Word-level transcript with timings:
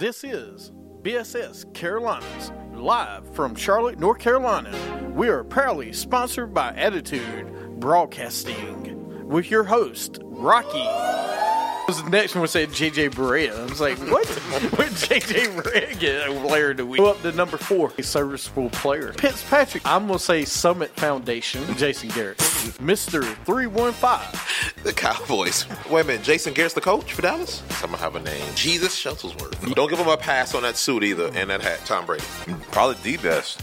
This 0.00 0.24
is 0.24 0.72
BSS 1.02 1.74
Carolinas, 1.74 2.52
live 2.72 3.28
from 3.34 3.54
Charlotte, 3.54 3.98
North 3.98 4.18
Carolina. 4.18 4.74
We 5.14 5.28
are 5.28 5.44
proudly 5.44 5.92
sponsored 5.92 6.54
by 6.54 6.70
Attitude 6.70 7.78
Broadcasting 7.78 9.28
with 9.28 9.50
your 9.50 9.62
host, 9.62 10.18
Rocky. 10.22 10.88
The 11.90 12.08
next 12.08 12.34
one 12.34 12.48
said 12.48 12.70
JJ 12.70 13.10
Barea. 13.10 13.54
I 13.54 13.64
was 13.64 13.78
like, 13.82 13.98
what? 13.98 14.26
what 14.78 14.88
JJ 14.88 15.60
Barea 15.60 16.00
get 16.00 16.30
a 16.30 16.32
player 16.46 16.72
do 16.72 16.86
we 16.86 16.96
go 16.96 17.10
up 17.10 17.20
to 17.20 17.32
number 17.32 17.58
four? 17.58 17.92
A 17.98 18.02
serviceable 18.02 18.70
player. 18.70 19.12
Fitzpatrick. 19.12 19.82
I'm 19.84 20.06
gonna 20.06 20.18
say 20.18 20.46
Summit 20.46 20.96
Foundation. 20.96 21.62
Jason 21.76 22.08
Garrett. 22.08 22.40
Mr. 22.78 23.22
315. 23.44 24.82
The 24.82 24.92
Cowboys. 24.92 25.66
Wait 25.90 26.02
a 26.02 26.04
minute, 26.04 26.22
Jason 26.22 26.52
Garrett's 26.54 26.74
the 26.74 26.80
coach 26.80 27.12
for 27.12 27.22
Dallas? 27.22 27.62
I'm 27.82 27.90
gonna 27.90 27.96
have 27.98 28.16
a 28.16 28.20
name. 28.20 28.42
Jesus 28.54 28.94
Shuttlesworth. 28.94 29.74
Don't 29.74 29.88
give 29.88 29.98
him 29.98 30.08
a 30.08 30.16
pass 30.16 30.54
on 30.54 30.62
that 30.62 30.76
suit 30.76 31.02
either 31.04 31.30
and 31.34 31.50
that 31.50 31.60
hat, 31.62 31.80
Tom 31.84 32.06
Brady. 32.06 32.24
Probably 32.70 33.16
the 33.16 33.16
best. 33.22 33.62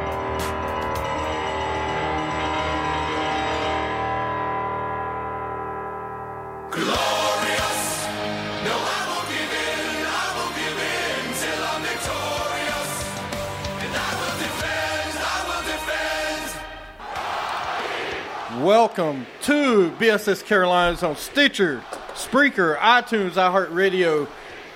Welcome 18.71 19.25
to 19.41 19.91
BSS 19.99 20.45
Carolinas 20.45 21.03
on 21.03 21.17
Stitcher, 21.17 21.83
Spreaker, 22.13 22.77
iTunes, 22.77 23.31
iHeartRadio. 23.31 24.29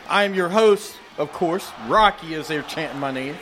I 0.10 0.26
am 0.26 0.34
your 0.34 0.50
host, 0.50 0.98
of 1.18 1.32
course, 1.32 1.72
Rocky, 1.88 2.34
is 2.34 2.50
they're 2.50 2.62
chanting 2.64 3.00
my 3.00 3.12
name. 3.12 3.38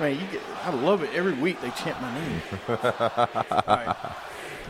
Man, 0.00 0.14
you 0.14 0.26
get, 0.32 0.40
I 0.64 0.70
love 0.70 1.02
it. 1.02 1.10
Every 1.12 1.34
week 1.34 1.60
they 1.60 1.68
chant 1.72 2.00
my 2.00 2.14
name. 2.14 2.42
Right. 3.66 3.94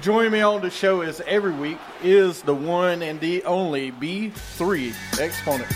Joining 0.03 0.33
me 0.33 0.41
on 0.41 0.61
the 0.61 0.71
show 0.71 1.03
is 1.03 1.23
every 1.25 1.53
week 1.53 1.79
is 2.03 2.43
the 2.43 2.55
one 2.55 3.01
and 3.01 3.21
the 3.21 3.45
only 3.45 3.93
B3 3.93 5.21
exponent, 5.21 5.73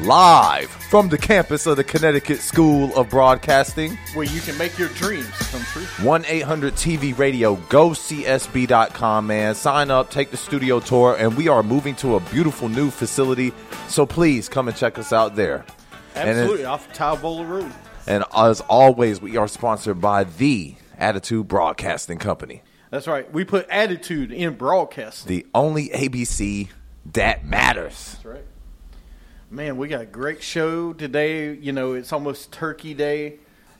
Live 0.00 0.70
from 0.70 1.10
the 1.10 1.18
campus 1.18 1.66
of 1.66 1.76
the 1.76 1.84
Connecticut 1.84 2.38
School 2.38 2.94
of 2.96 3.10
Broadcasting. 3.10 3.98
where 4.14 4.24
you 4.24 4.40
can 4.40 4.56
make 4.56 4.78
your 4.78 4.88
dreams 4.90 5.28
come 5.50 5.60
true. 5.64 5.82
1 6.04 6.24
800 6.26 6.74
TV 6.74 7.16
radio. 7.16 7.56
Go 7.68 7.90
CSB.com, 7.90 9.26
man. 9.26 9.54
Sign 9.54 9.90
up, 9.90 10.10
take 10.10 10.30
the 10.30 10.36
studio 10.38 10.80
tour, 10.80 11.16
and 11.18 11.36
we 11.36 11.48
are 11.48 11.62
moving 11.62 11.94
to 11.96 12.16
a 12.16 12.20
beautiful 12.20 12.70
new 12.70 12.90
facility. 12.90 13.52
So 13.88 14.06
please 14.06 14.48
come 14.48 14.66
and 14.66 14.74
check 14.76 14.98
us 14.98 15.12
out 15.12 15.36
there. 15.36 15.64
Absolutely, 16.16 16.60
And 16.60 16.66
off 16.68 16.90
Tyvola 16.94 17.46
Road. 17.46 17.72
And 18.06 18.24
as 18.34 18.62
always, 18.62 19.20
we 19.20 19.36
are 19.36 19.46
sponsored 19.48 20.00
by 20.00 20.24
the 20.24 20.74
Attitude 20.98 21.48
Broadcasting 21.48 22.18
Company, 22.18 22.62
That's 22.90 23.06
right. 23.06 23.30
We 23.30 23.44
put 23.44 23.68
attitude 23.68 24.32
in 24.32 24.54
broadcasting. 24.54 25.28
the 25.28 25.46
only 25.54 25.88
ABC 25.90 26.68
that 27.12 27.44
matters. 27.44 28.12
That's 28.14 28.24
right. 28.24 28.44
Man, 29.52 29.76
we 29.76 29.86
got 29.86 30.00
a 30.00 30.06
great 30.06 30.42
show 30.42 30.94
today. 30.94 31.52
You 31.52 31.72
know, 31.72 31.92
it's 31.92 32.10
almost 32.10 32.52
Turkey 32.52 32.94
Day. 32.94 33.34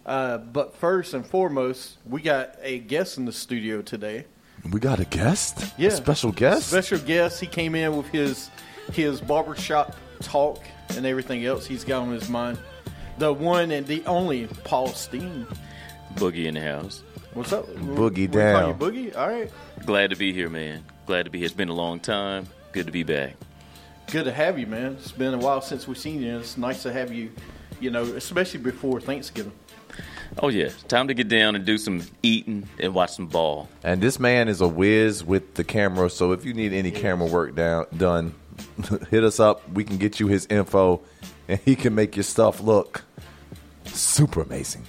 Uh, 0.05 0.37
but 0.37 0.77
first 0.77 1.15
and 1.15 1.25
foremost, 1.25 1.97
we 2.07 2.21
got 2.21 2.57
a 2.61 2.79
guest 2.79 3.17
in 3.17 3.25
the 3.25 3.33
studio 3.33 3.81
today. 3.81 4.27
We 4.71 4.81
got 4.81 5.01
a 5.01 5.07
guest? 5.07 5.73
Yeah. 5.79 5.89
A 5.89 5.93
special 5.93 6.31
guest? 6.31 6.69
Special 6.69 6.99
guest. 6.99 7.41
He 7.41 7.47
came 7.47 7.75
in 7.75 7.97
with 7.97 8.07
his 8.09 8.51
his 8.93 9.23
barbershop 9.23 9.97
talk 10.21 10.63
and 10.91 11.07
everything 11.07 11.47
else 11.47 11.65
he's 11.65 11.85
got 11.85 12.03
on 12.03 12.13
his 12.13 12.29
mind. 12.29 12.59
The 13.17 13.33
one 13.33 13.71
and 13.71 13.87
the 13.87 14.05
only 14.05 14.49
Paul 14.65 14.89
Steen. 14.89 15.47
Boogie 16.17 16.45
in 16.45 16.55
the 16.55 16.61
house. 16.61 17.03
What's 17.33 17.55
up? 17.55 17.67
Boogie 17.67 18.17
We 18.17 18.29
call 18.29 18.37
down. 18.37 18.79
Boogie? 18.79 19.17
All 19.17 19.27
right. 19.27 19.51
Glad 19.87 20.11
to 20.11 20.17
be 20.17 20.35
here, 20.35 20.51
man. 20.51 20.85
Glad 21.07 21.23
to 21.23 21.31
be 21.31 21.39
here. 21.39 21.47
It's 21.47 21.55
been 21.55 21.71
a 21.71 21.75
long 21.75 21.99
time. 21.99 22.47
Good 22.73 22.85
to 22.85 22.93
be 22.93 23.05
back. 23.05 23.37
Good 24.13 24.27
to 24.27 24.33
have 24.33 24.59
you, 24.59 24.67
man. 24.67 24.99
It's 25.01 25.11
been 25.11 25.33
a 25.33 25.39
while 25.39 25.63
since 25.63 25.89
we've 25.89 25.97
seen 25.97 26.21
you. 26.21 26.37
It's 26.37 26.59
nice 26.59 26.83
to 26.83 26.93
have 26.93 27.15
you, 27.15 27.33
you 27.81 27.89
know, 27.89 28.03
especially 28.03 28.61
before 28.61 29.01
Thanksgiving. 29.01 29.53
Oh 30.39 30.49
yeah, 30.49 30.69
time 30.87 31.09
to 31.09 31.15
get 31.15 31.29
down 31.29 31.57
and 31.57 31.65
do 31.65 31.79
some 31.79 32.03
eating 32.23 32.69
and 32.79 32.95
watch 32.95 33.13
some 33.13 33.27
ball. 33.27 33.71
And 33.83 34.03
this 34.03 34.21
man 34.21 34.49
is 34.49 34.61
a 34.61 34.69
whiz 34.69 35.25
with 35.25 35.55
the 35.55 35.65
camera, 35.65 36.11
so 36.11 36.33
if 36.33 36.45
you 36.45 36.53
need 36.53 36.75
any 36.75 36.91
camera 36.91 37.27
work 37.27 37.55
down 37.55 37.87
done, 37.97 38.35
hit 39.11 39.25
us 39.25 39.41
up. 39.41 39.67
We 39.71 39.83
can 39.83 39.97
get 39.97 40.21
you 40.21 40.27
his 40.27 40.45
info, 40.45 41.01
and 41.49 41.59
he 41.61 41.75
can 41.75 41.95
make 41.95 42.15
your 42.15 42.25
stuff 42.25 42.61
look 42.61 43.05
super 43.87 44.43
amazing. 44.43 44.85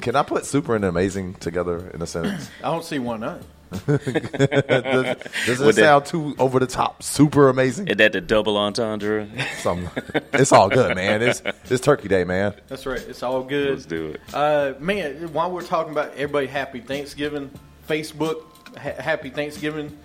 Can 0.00 0.16
I 0.16 0.22
put 0.22 0.46
super 0.46 0.74
and 0.74 0.86
amazing 0.86 1.34
together 1.34 1.90
in 1.90 2.00
a 2.00 2.06
sentence? 2.06 2.48
I 2.64 2.70
don't 2.70 2.84
see 2.86 2.98
why 2.98 3.18
not. 3.18 3.42
does, 3.86 5.16
does 5.46 5.60
it 5.60 5.64
Would 5.66 5.74
that- 5.74 5.82
sound 5.82 6.06
too 6.06 6.34
over 6.38 6.58
the 6.58 6.66
top? 6.66 7.02
Super 7.02 7.48
amazing. 7.48 7.88
Is 7.88 7.96
that 7.96 8.12
the 8.12 8.20
double 8.20 8.56
entendre? 8.56 9.26
Some, 9.60 9.88
it's 10.32 10.52
all 10.52 10.68
good, 10.68 10.94
man. 10.96 11.22
It's 11.22 11.42
it's 11.70 11.80
Turkey 11.80 12.08
Day, 12.08 12.24
man. 12.24 12.54
That's 12.68 12.86
right. 12.86 13.00
It's 13.00 13.22
all 13.22 13.42
good. 13.42 13.70
Let's 13.70 13.86
do 13.86 14.08
it. 14.08 14.20
Uh, 14.32 14.74
man, 14.78 15.32
while 15.32 15.50
we're 15.50 15.62
talking 15.62 15.92
about 15.92 16.12
everybody, 16.12 16.46
happy 16.46 16.80
Thanksgiving. 16.80 17.50
Facebook, 17.88 18.42
ha- 18.76 19.00
happy 19.02 19.30
Thanksgiving. 19.30 19.96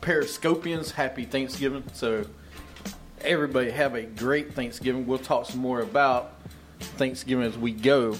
Periscopians, 0.00 0.90
happy 0.90 1.24
Thanksgiving. 1.24 1.82
So, 1.92 2.26
everybody 3.22 3.70
have 3.70 3.94
a 3.94 4.02
great 4.02 4.54
Thanksgiving. 4.54 5.06
We'll 5.06 5.18
talk 5.18 5.46
some 5.46 5.60
more 5.60 5.80
about 5.80 6.32
Thanksgiving 6.80 7.44
as 7.44 7.56
we 7.58 7.72
go. 7.72 8.16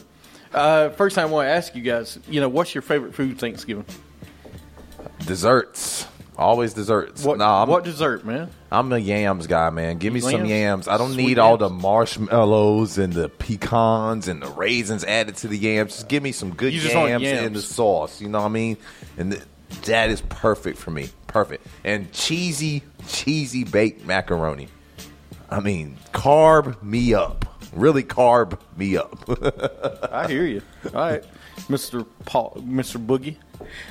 Uh, 0.53 0.89
first 0.91 1.15
thing 1.17 1.23
I 1.23 1.27
want 1.27 1.47
to 1.47 1.51
ask 1.51 1.75
you 1.77 1.83
guys, 1.83 2.19
you 2.29 2.41
know, 2.41 2.49
what's 2.49 2.75
your 2.75 2.83
favorite 2.83 3.15
food 3.15 3.39
Thanksgiving? 3.39 3.85
Desserts, 5.27 6.07
always 6.37 6.73
desserts. 6.75 7.25
What, 7.25 7.39
nah, 7.39 7.63
I'm, 7.63 7.69
what 7.69 7.85
dessert, 7.85 8.25
man? 8.25 8.51
I'm 8.71 8.93
a 8.93 8.99
yams 8.99 9.47
guy, 9.47 9.71
man. 9.71 9.99
Give 9.99 10.13
me 10.13 10.21
some 10.21 10.45
Yams? 10.45 10.87
I 10.89 10.97
don't 10.99 11.13
Sweet 11.13 11.27
need 11.27 11.39
all 11.39 11.51
yams? 11.53 11.61
the 11.61 11.71
marshmallows 11.71 12.99
and 12.99 13.13
the 13.13 13.29
pecans 13.29 14.29
and 14.29 14.41
the 14.43 14.49
raisins 14.51 15.03
added 15.05 15.37
to 15.39 15.49
the 15.49 15.59
yams. 15.59 15.93
Just 15.93 16.09
give 16.09 16.23
me 16.23 16.33
some 16.33 16.55
good 16.55 16.73
You 16.73 16.81
just 16.81 16.95
want 16.95 17.11
yams, 17.11 17.23
yams. 17.25 17.47
in 17.47 17.53
the 17.55 17.63
sauce. 17.63 18.21
You 18.21 18.29
know 18.29 18.41
what 18.41 18.47
I 18.47 18.51
mean? 18.51 18.77
And 19.19 19.33
th- 19.33 19.45
that 19.87 20.11
is 20.11 20.21
perfect 20.23 20.79
for 20.79 20.91
me. 20.91 21.09
Perfect. 21.27 21.67
And 21.85 22.11
cheesy, 22.13 22.83
cheesy 23.09 23.65
baked 23.65 24.05
macaroni. 24.07 24.69
I 25.51 25.61
mean, 25.61 25.97
carb 26.13 26.81
me 26.83 27.15
up. 27.15 27.45
Really 27.73 28.03
carb 28.05 28.59
me 28.77 28.97
up. 28.97 29.19
I 30.13 30.27
hear 30.29 30.47
you. 30.47 30.63
All 30.87 30.93
right, 30.93 31.25
Mr. 31.69 32.07
Paul, 32.25 32.57
Mr. 32.61 33.05
Boogie. 33.05 33.37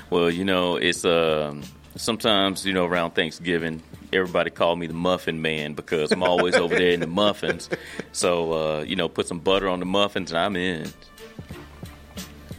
Well, 0.09 0.29
you 0.29 0.45
know, 0.45 0.75
it's 0.77 1.03
um, 1.05 1.63
sometimes 1.95 2.65
you 2.65 2.73
know 2.73 2.85
around 2.85 3.11
Thanksgiving, 3.11 3.81
everybody 4.13 4.49
call 4.49 4.75
me 4.75 4.87
the 4.87 4.93
muffin 4.93 5.41
man 5.41 5.73
because 5.73 6.11
I'm 6.11 6.23
always 6.23 6.55
over 6.55 6.75
there 6.75 6.91
in 6.91 6.99
the 7.01 7.07
muffins. 7.07 7.69
So 8.11 8.53
uh, 8.53 8.81
you 8.83 8.95
know, 8.95 9.09
put 9.09 9.27
some 9.27 9.39
butter 9.39 9.67
on 9.67 9.79
the 9.79 9.85
muffins 9.85 10.31
and 10.31 10.37
I'm 10.39 10.55
in. 10.55 10.87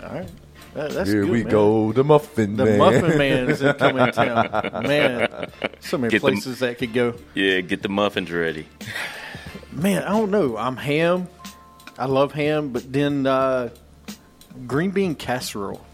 All 0.02 0.12
right, 0.12 0.28
That- 0.74 0.90
that's 0.92 1.10
Here 1.10 1.22
good, 1.22 1.30
we 1.30 1.42
man. 1.44 1.50
go, 1.52 1.92
the 1.92 2.04
muffin 2.04 2.56
The 2.56 2.64
man. 2.64 2.78
Muffin 2.78 3.18
Man 3.18 3.48
is 3.50 3.60
coming 3.78 4.04
to 4.06 4.12
town. 4.72 4.82
Man, 4.82 5.50
so 5.80 5.98
many 5.98 6.10
Get 6.10 6.22
them- 6.22 6.32
places 6.34 6.58
that 6.60 6.78
could 6.78 6.92
go. 6.92 7.14
Yeah, 7.34 7.60
get 7.62 7.82
the 7.82 7.88
muffins 7.88 8.30
ready. 8.30 8.66
Man, 9.72 10.02
I 10.04 10.10
don't 10.10 10.30
know. 10.30 10.56
I'm 10.56 10.76
ham. 10.76 11.28
I 11.98 12.04
love 12.06 12.32
ham, 12.32 12.70
but 12.70 12.92
then 12.92 13.26
uh, 13.26 13.70
green 14.66 14.90
bean 14.90 15.14
casserole. 15.14 15.84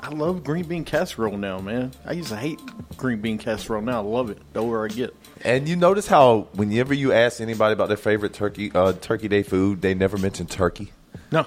I 0.00 0.10
love 0.10 0.44
green 0.44 0.66
bean 0.66 0.84
casserole 0.84 1.36
now, 1.36 1.58
man. 1.58 1.92
I 2.04 2.12
used 2.12 2.28
to 2.28 2.36
hate 2.36 2.60
green 2.96 3.20
bean 3.20 3.38
casserole. 3.38 3.82
Now 3.82 4.00
I 4.00 4.04
love 4.04 4.30
it. 4.30 4.38
The 4.52 4.60
older 4.60 4.84
I 4.84 4.88
get. 4.88 5.14
And 5.42 5.68
you 5.68 5.74
notice 5.76 6.06
how 6.06 6.48
whenever 6.54 6.94
you 6.94 7.12
ask 7.12 7.40
anybody 7.40 7.72
about 7.72 7.88
their 7.88 7.96
favorite 7.96 8.32
turkey 8.32 8.70
uh, 8.74 8.92
Turkey 8.92 9.28
Day 9.28 9.42
food, 9.42 9.82
they 9.82 9.94
never 9.94 10.16
mention 10.18 10.46
turkey. 10.46 10.92
No, 11.32 11.44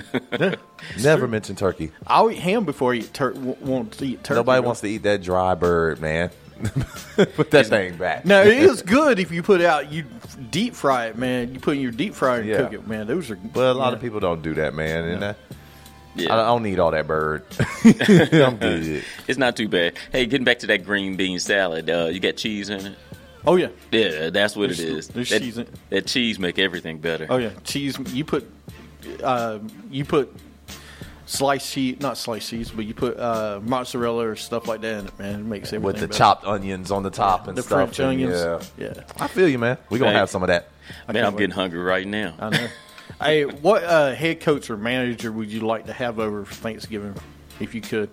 Never 1.02 1.28
mention 1.28 1.56
turkey. 1.56 1.92
I'll 2.06 2.30
eat 2.30 2.38
ham 2.38 2.64
before 2.64 2.92
I 2.92 2.96
eat 2.98 3.12
tur- 3.14 3.32
want 3.32 3.92
to 3.92 4.04
eat 4.04 4.24
turkey. 4.24 4.38
Nobody 4.38 4.60
though. 4.60 4.66
wants 4.66 4.80
to 4.80 4.86
eat 4.88 5.02
that 5.02 5.22
dry 5.22 5.54
bird, 5.54 6.00
man. 6.00 6.30
Put 7.34 7.50
that 7.50 7.66
thing 7.66 7.96
back. 7.96 8.24
Now 8.24 8.40
it 8.42 8.56
is 8.58 8.82
good 8.82 9.18
if 9.18 9.30
you 9.30 9.42
put 9.42 9.60
it 9.60 9.66
out. 9.66 9.90
You 9.92 10.04
deep 10.50 10.74
fry 10.74 11.06
it, 11.06 11.18
man. 11.18 11.52
You 11.54 11.60
put 11.60 11.76
in 11.76 11.82
your 11.82 11.90
deep 11.92 12.14
fryer 12.14 12.40
and 12.40 12.48
Yeah. 12.48 12.56
cook 12.58 12.72
it, 12.72 12.86
man. 12.86 13.06
Those 13.06 13.30
are. 13.30 13.36
But 13.36 13.74
a 13.74 13.78
lot 13.78 13.92
of 13.94 14.00
people 14.00 14.20
don't 14.20 14.42
do 14.42 14.54
that, 14.54 14.74
man. 14.74 15.04
And 15.04 15.22
that, 15.22 15.36
Yeah. 16.14 16.32
I 16.34 16.36
don't 16.46 16.62
need 16.62 16.78
all 16.78 16.90
that 16.90 17.06
bird. 17.06 17.44
I'm 17.84 18.56
good. 18.58 19.04
It's 19.28 19.38
not 19.38 19.56
too 19.56 19.68
bad. 19.68 19.94
Hey, 20.12 20.26
getting 20.26 20.44
back 20.44 20.60
to 20.60 20.66
that 20.68 20.84
green 20.84 21.16
bean 21.16 21.38
salad, 21.38 21.88
uh, 21.90 22.08
you 22.12 22.20
got 22.20 22.36
cheese 22.36 22.68
in 22.70 22.86
it? 22.86 22.94
Oh 23.46 23.56
yeah. 23.56 23.68
Yeah, 23.90 24.30
that's 24.30 24.54
what 24.54 24.70
it 24.70 24.76
There's- 24.78 24.92
is. 24.98 25.08
there's 25.08 25.30
that, 25.30 25.40
cheese 25.40 25.58
in- 25.58 25.66
that 25.90 26.06
cheese 26.06 26.38
make 26.38 26.58
everything 26.58 26.98
better. 26.98 27.26
Oh 27.28 27.38
yeah. 27.38 27.50
Cheese. 27.64 27.98
You 28.12 28.24
put, 28.24 28.48
uh, 29.22 29.58
you 29.90 30.04
put 30.04 30.32
sliced 31.32 31.72
cheese, 31.72 31.98
not 32.00 32.18
sliced 32.18 32.50
cheese, 32.50 32.70
but 32.70 32.84
you 32.84 32.94
put 32.94 33.18
uh, 33.18 33.60
mozzarella 33.62 34.28
or 34.28 34.36
stuff 34.36 34.68
like 34.68 34.80
that 34.82 34.98
in 35.00 35.06
it, 35.06 35.18
man. 35.18 35.40
It 35.40 35.44
makes 35.44 35.68
everything 35.72 35.82
With 35.84 35.96
the 36.00 36.06
better. 36.08 36.18
chopped 36.18 36.44
onions 36.44 36.90
on 36.90 37.02
the 37.02 37.10
top 37.10 37.48
and 37.48 37.56
the 37.56 37.62
stuff. 37.62 37.94
French 37.94 37.98
and 38.00 38.08
onions. 38.08 38.70
Yeah. 38.76 38.92
Yeah. 38.94 39.02
I 39.18 39.28
feel 39.28 39.48
you, 39.48 39.58
man. 39.58 39.78
We're 39.90 39.98
going 39.98 40.12
to 40.12 40.18
have 40.18 40.30
some 40.30 40.42
of 40.42 40.48
that. 40.48 40.68
I 41.08 41.12
man, 41.12 41.24
I'm 41.24 41.32
wait. 41.34 41.40
getting 41.40 41.54
hungry 41.54 41.80
right 41.80 42.06
now. 42.06 42.34
I 42.38 42.50
know. 42.50 42.68
hey, 43.22 43.44
what 43.44 43.82
uh, 43.84 44.14
head 44.14 44.40
coach 44.40 44.68
or 44.70 44.76
manager 44.76 45.32
would 45.32 45.50
you 45.50 45.60
like 45.60 45.86
to 45.86 45.92
have 45.92 46.18
over 46.18 46.44
Thanksgiving 46.44 47.14
if 47.60 47.74
you 47.74 47.80
could? 47.80 48.10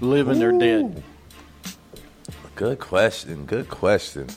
Living 0.00 0.42
or 0.42 0.58
dead? 0.58 1.02
Good 2.56 2.78
question. 2.78 3.46
Good 3.46 3.68
question. 3.68 4.28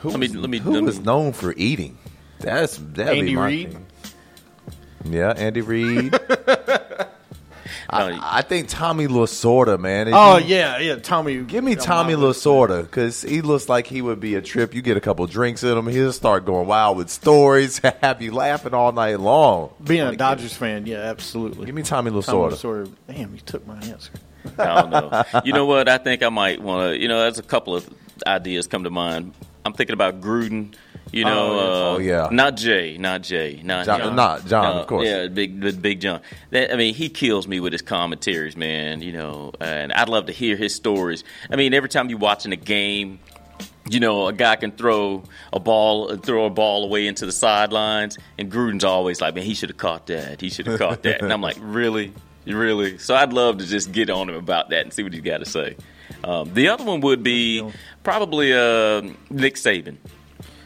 Who 0.00 0.10
Let 0.10 0.20
me- 0.20 0.26
was- 0.28 0.36
let 0.36 0.50
me- 0.50 0.58
who 0.58 0.70
let 0.72 0.80
me- 0.80 0.86
was 0.86 1.00
known 1.00 1.32
for 1.32 1.54
eating? 1.56 1.98
That's 2.40 2.76
that'd 2.76 3.18
Andy 3.18 3.30
be 3.30 3.34
my 3.36 3.46
Reid? 3.46 3.72
thing. 3.72 3.86
Yeah, 5.12 5.32
Andy 5.36 5.60
Reid. 5.60 6.18
No, 7.90 7.98
I, 8.00 8.38
I 8.38 8.42
think 8.42 8.68
Tommy 8.68 9.06
Lasorda, 9.06 9.78
man. 9.80 10.08
If 10.08 10.14
Oh 10.14 10.36
you- 10.36 10.46
yeah, 10.56 10.78
yeah. 10.78 10.96
Tommy, 10.96 11.38
Give 11.42 11.64
me 11.64 11.74
Tommy 11.74 12.14
my. 12.16 12.22
Lasorda 12.22 12.82
because 12.82 13.22
he 13.22 13.40
looks 13.40 13.66
like 13.70 13.86
he 13.86 14.02
would 14.02 14.20
be 14.20 14.34
a 14.34 14.42
trip. 14.42 14.74
You 14.74 14.82
get 14.82 14.98
a 14.98 15.00
couple 15.00 15.26
drinks 15.26 15.62
in 15.64 15.76
him, 15.76 15.86
he'll 15.86 16.12
start 16.12 16.44
going 16.44 16.66
wild 16.68 16.98
with 16.98 17.08
stories, 17.08 17.78
have 18.02 18.20
you 18.20 18.32
laughing 18.32 18.74
all 18.74 18.92
night 18.92 19.20
long. 19.20 19.72
Being 19.82 20.02
a 20.02 20.08
Like, 20.10 20.18
Dodgers 20.18 20.52
fan, 20.54 20.84
yeah, 20.84 20.98
absolutely. 20.98 21.64
Give 21.64 21.74
me 21.74 21.82
Tommy 21.82 22.10
Tommy 22.10 22.22
Lasorda. 22.22 22.52
Lasorda. 22.52 22.92
Damn, 23.06 23.34
you 23.34 23.40
took 23.40 23.66
my 23.66 23.76
answer. 23.80 24.12
I 24.58 24.82
don't 24.82 24.90
know. 24.90 25.24
You 25.44 25.54
know 25.54 25.64
what? 25.64 25.88
I 25.88 25.96
think 25.96 26.22
I 26.22 26.28
might 26.28 26.60
want 26.60 26.90
to. 26.92 26.98
You 27.00 27.08
know, 27.08 27.20
there's 27.20 27.38
a 27.38 27.42
couple 27.42 27.74
of 27.74 27.88
ideas 28.26 28.66
come 28.66 28.84
to 28.84 28.90
mind. 28.90 29.32
I'm 29.64 29.72
thinking 29.72 29.94
about 29.94 30.20
Gruden. 30.20 30.74
You 31.12 31.24
know, 31.24 31.52
Oh, 31.52 31.58
uh, 31.58 31.96
Oh, 31.96 31.98
yeah. 31.98 32.28
not 32.30 32.56
Jay, 32.56 32.96
not 32.98 33.22
Jay, 33.22 33.60
not 33.64 33.86
John- 33.86 34.00
John. 34.00 34.16
not 34.16 34.46
John, 34.46 34.74
No, 34.76 34.80
of 34.82 34.86
course. 34.86 35.06
Yeah, 35.06 35.26
big, 35.28 35.58
big, 35.58 35.80
big 35.80 36.00
John. 36.00 36.20
That, 36.50 36.72
I 36.72 36.76
mean, 36.76 36.94
he 36.94 37.08
kills 37.08 37.48
me 37.48 37.60
with 37.60 37.72
his 37.72 37.82
commentaries, 37.82 38.56
man. 38.56 39.00
You 39.00 39.12
know, 39.12 39.52
and 39.60 39.92
I'd 39.92 40.08
love 40.08 40.26
to 40.26 40.32
hear 40.32 40.54
his 40.56 40.74
stories. 40.74 41.24
I 41.50 41.56
mean, 41.56 41.72
every 41.72 41.88
time 41.88 42.10
you're 42.10 42.18
watching 42.18 42.52
a 42.52 42.56
game, 42.56 43.20
you 43.88 44.00
know, 44.00 44.26
a 44.26 44.34
guy 44.34 44.56
can 44.56 44.70
throw 44.72 45.22
a 45.50 45.58
ball, 45.58 46.14
throw 46.18 46.44
a 46.44 46.50
ball 46.50 46.84
away 46.84 47.06
into 47.06 47.24
the 47.24 47.32
sidelines, 47.32 48.18
and 48.38 48.52
Gruden's 48.52 48.84
always 48.84 49.20
like, 49.22 49.34
"Man, 49.34 49.44
he 49.44 49.54
should 49.54 49.70
have 49.70 49.78
caught 49.78 50.06
that. 50.08 50.42
He 50.42 50.50
should 50.50 50.66
have 50.66 50.78
caught 50.78 51.02
that." 51.04 51.22
And 51.22 51.32
I'm 51.32 51.40
like, 51.40 51.56
"Really, 51.60 52.12
really?" 52.44 52.98
So 52.98 53.14
I'd 53.14 53.32
love 53.32 53.58
to 53.58 53.66
just 53.66 53.90
get 53.92 54.10
on 54.10 54.28
him 54.28 54.34
about 54.36 54.68
that 54.70 54.82
and 54.82 54.92
see 54.92 55.02
what 55.02 55.14
he's 55.14 55.22
got 55.22 55.38
to 55.38 55.46
say. 55.46 55.76
Um, 56.22 56.52
the 56.52 56.68
other 56.68 56.84
one 56.84 57.00
would 57.00 57.22
be 57.22 57.66
probably 58.02 58.52
uh, 58.52 59.00
Nick 59.30 59.54
Saban. 59.54 59.96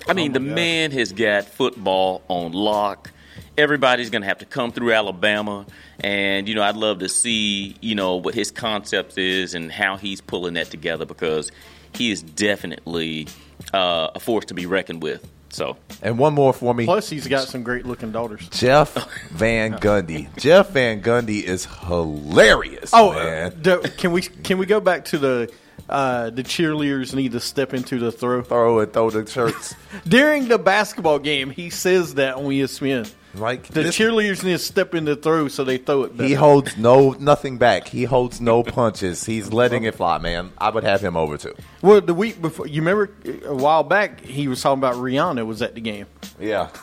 I 0.08 0.12
mean, 0.14 0.32
the 0.32 0.40
man 0.40 0.90
has 0.92 1.12
got 1.12 1.44
football 1.44 2.22
on 2.28 2.52
lock. 2.52 3.10
Everybody's 3.56 4.10
going 4.10 4.22
to 4.22 4.28
have 4.28 4.38
to 4.38 4.46
come 4.46 4.72
through 4.72 4.92
Alabama, 4.92 5.66
and 6.00 6.48
you 6.48 6.54
know, 6.54 6.62
I'd 6.62 6.76
love 6.76 7.00
to 7.00 7.08
see 7.08 7.76
you 7.80 7.94
know 7.94 8.16
what 8.16 8.34
his 8.34 8.50
concept 8.50 9.18
is 9.18 9.54
and 9.54 9.70
how 9.70 9.96
he's 9.96 10.20
pulling 10.20 10.54
that 10.54 10.70
together 10.70 11.04
because 11.04 11.52
he 11.94 12.10
is 12.10 12.22
definitely 12.22 13.28
uh, 13.74 14.10
a 14.14 14.20
force 14.20 14.46
to 14.46 14.54
be 14.54 14.66
reckoned 14.66 15.02
with. 15.02 15.28
So, 15.50 15.76
And 16.00 16.18
one 16.18 16.32
more 16.32 16.54
for 16.54 16.74
me. 16.74 16.86
Plus, 16.86 17.10
he's 17.10 17.28
got 17.28 17.46
some 17.46 17.62
great 17.62 17.84
looking 17.84 18.10
daughters. 18.10 18.48
Jeff 18.48 18.94
Van 19.30 19.74
Gundy. 19.74 20.34
Jeff 20.38 20.70
Van 20.70 21.02
Gundy 21.02 21.42
is 21.42 21.66
hilarious. 21.66 22.90
Oh, 22.94 23.10
uh, 23.10 23.50
man. 23.52 23.82
can 23.98 24.12
we 24.12 24.22
can 24.22 24.56
we 24.56 24.64
go 24.64 24.80
back 24.80 25.04
to 25.06 25.18
the 25.18 25.52
uh, 25.92 26.30
the 26.30 26.42
cheerleaders 26.42 27.14
need 27.14 27.32
to 27.32 27.40
step 27.40 27.74
into 27.74 27.98
the 27.98 28.10
throw 28.10 28.42
throw 28.42 28.80
and 28.80 28.92
throw 28.92 29.10
the 29.10 29.26
shirts. 29.30 29.74
during 30.08 30.48
the 30.48 30.58
basketball 30.58 31.18
game? 31.18 31.50
He 31.50 31.70
says 31.70 32.14
that 32.14 32.36
on 32.36 32.44
ESPN. 32.44 33.12
Like 33.34 33.64
The 33.68 33.84
this- 33.84 33.96
cheerleaders 33.96 34.44
need 34.44 34.52
to 34.52 34.58
step 34.58 34.94
in 34.94 35.04
the 35.06 35.16
throw 35.16 35.48
so 35.48 35.64
they 35.64 35.78
throw 35.78 36.02
it 36.02 36.16
better. 36.16 36.28
he 36.28 36.34
holds 36.34 36.76
no 36.76 37.12
nothing 37.12 37.56
back. 37.58 37.88
He 37.88 38.04
holds 38.04 38.40
no 38.40 38.62
punches. 38.62 39.24
He's 39.24 39.52
letting 39.52 39.84
it 39.84 39.94
fly, 39.94 40.18
man. 40.18 40.52
I 40.58 40.68
would 40.70 40.84
have 40.84 41.00
him 41.00 41.16
over 41.16 41.38
too. 41.38 41.54
well, 41.80 42.00
the 42.02 42.12
week 42.14 42.42
before, 42.42 42.66
you 42.66 42.82
remember 42.82 43.10
a 43.46 43.54
while 43.54 43.84
back 43.84 44.20
he 44.20 44.48
was 44.48 44.60
talking 44.60 44.78
about 44.80 44.96
Rihanna 44.96 45.46
was 45.46 45.62
at 45.62 45.74
the 45.74 45.80
game. 45.80 46.06
Yeah. 46.38 46.68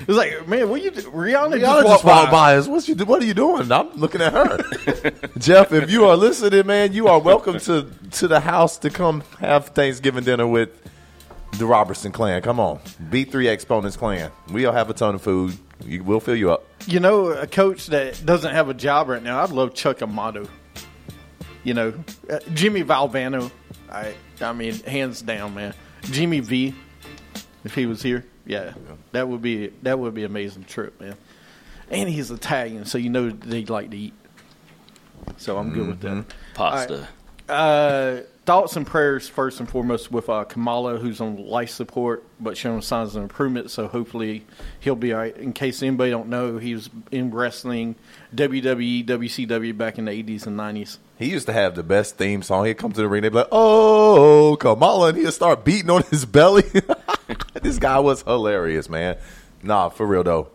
It 0.00 0.08
was 0.08 0.16
like, 0.16 0.46
man, 0.48 0.68
what 0.68 0.82
you 0.82 0.90
do? 0.90 1.02
Rihanna, 1.02 1.60
Y'all 1.60 1.82
just 1.82 2.04
walked 2.04 2.04
by. 2.04 2.30
by 2.30 2.56
us. 2.56 2.66
What 2.68 2.86
you 2.86 2.94
do? 2.94 3.04
What 3.04 3.22
are 3.22 3.26
you 3.26 3.34
doing? 3.34 3.70
I'm 3.72 3.90
looking 3.94 4.20
at 4.20 4.32
her. 4.32 4.58
Jeff, 5.38 5.72
if 5.72 5.90
you 5.90 6.04
are 6.06 6.16
listening, 6.16 6.66
man, 6.66 6.92
you 6.92 7.08
are 7.08 7.18
welcome 7.18 7.58
to 7.60 7.86
to 8.12 8.28
the 8.28 8.40
house 8.40 8.76
to 8.78 8.90
come 8.90 9.22
have 9.40 9.68
Thanksgiving 9.68 10.24
dinner 10.24 10.46
with 10.46 10.70
the 11.58 11.64
Robertson 11.66 12.12
clan. 12.12 12.42
Come 12.42 12.60
on, 12.60 12.80
B3 13.10 13.48
Exponents 13.50 13.96
clan. 13.96 14.30
We'll 14.50 14.72
have 14.72 14.90
a 14.90 14.94
ton 14.94 15.14
of 15.14 15.22
food. 15.22 15.56
You, 15.84 16.02
we'll 16.04 16.20
fill 16.20 16.36
you 16.36 16.50
up. 16.52 16.64
You 16.86 17.00
know, 17.00 17.28
a 17.28 17.46
coach 17.46 17.86
that 17.86 18.24
doesn't 18.26 18.52
have 18.52 18.68
a 18.68 18.74
job 18.74 19.08
right 19.08 19.22
now, 19.22 19.42
I'd 19.42 19.50
love 19.50 19.74
Chuck 19.74 20.02
Amato. 20.02 20.48
You 21.62 21.74
know, 21.74 21.94
uh, 22.28 22.40
Jimmy 22.52 22.82
Valvano. 22.84 23.50
I, 23.90 24.14
I 24.40 24.52
mean, 24.52 24.74
hands 24.82 25.22
down, 25.22 25.54
man. 25.54 25.72
Jimmy 26.02 26.40
V, 26.40 26.74
if 27.64 27.74
he 27.74 27.86
was 27.86 28.02
here, 28.02 28.26
yeah, 28.46 28.74
that 29.12 29.28
would 29.28 29.42
be 29.42 29.68
that 29.82 29.98
would 29.98 30.14
be 30.14 30.24
an 30.24 30.30
amazing 30.30 30.64
trip, 30.64 31.00
man. 31.00 31.16
And 31.90 32.08
he's 32.08 32.30
Italian, 32.30 32.84
so 32.86 32.98
you 32.98 33.10
know 33.10 33.30
they 33.30 33.64
like 33.64 33.90
to 33.90 33.96
eat. 33.96 34.14
So 35.36 35.56
I'm 35.56 35.72
good 35.72 35.86
with 35.86 36.00
that. 36.00 36.24
pasta. 36.54 37.08
Uh, 37.48 38.20
thoughts 38.46 38.76
and 38.76 38.86
prayers 38.86 39.28
first 39.28 39.60
and 39.60 39.68
foremost 39.68 40.10
with 40.10 40.28
uh, 40.28 40.44
Kamala, 40.44 40.98
who's 40.98 41.20
on 41.20 41.36
life 41.36 41.70
support 41.70 42.24
but 42.40 42.56
showing 42.56 42.80
signs 42.82 43.16
of 43.16 43.22
improvement. 43.22 43.70
So 43.70 43.86
hopefully 43.86 44.44
he'll 44.80 44.96
be 44.96 45.12
all 45.12 45.20
right. 45.20 45.36
In 45.36 45.52
case 45.52 45.82
anybody 45.82 46.10
don't 46.10 46.28
know, 46.28 46.58
he 46.58 46.74
was 46.74 46.90
in 47.10 47.30
wrestling, 47.30 47.96
WWE, 48.34 49.04
WCW 49.06 49.76
back 49.76 49.98
in 49.98 50.06
the 50.06 50.12
80s 50.12 50.46
and 50.46 50.58
90s. 50.58 50.98
He 51.18 51.30
used 51.30 51.46
to 51.46 51.52
have 51.52 51.74
the 51.74 51.82
best 51.82 52.16
theme 52.16 52.42
song. 52.42 52.66
He'd 52.66 52.78
come 52.78 52.92
to 52.92 53.00
the 53.00 53.08
ring, 53.08 53.22
they'd 53.22 53.28
be 53.28 53.36
like, 53.36 53.48
"Oh, 53.52 54.56
Kamala," 54.58 55.10
and 55.10 55.18
he'd 55.18 55.32
start 55.32 55.64
beating 55.64 55.90
on 55.90 56.02
his 56.04 56.24
belly. 56.24 56.64
this 57.64 57.78
guy 57.78 57.98
was 57.98 58.22
hilarious, 58.22 58.88
man. 58.88 59.16
Nah, 59.62 59.88
for 59.88 60.06
real 60.06 60.22
though. 60.22 60.48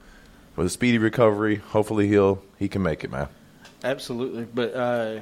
For 0.56 0.64
the 0.64 0.70
speedy 0.70 0.98
recovery, 0.98 1.56
hopefully 1.56 2.08
he'll 2.08 2.42
he 2.58 2.70
can 2.70 2.82
make 2.82 3.04
it, 3.04 3.12
man. 3.12 3.28
Absolutely, 3.84 4.46
but 4.46 4.74
uh, 4.74 5.20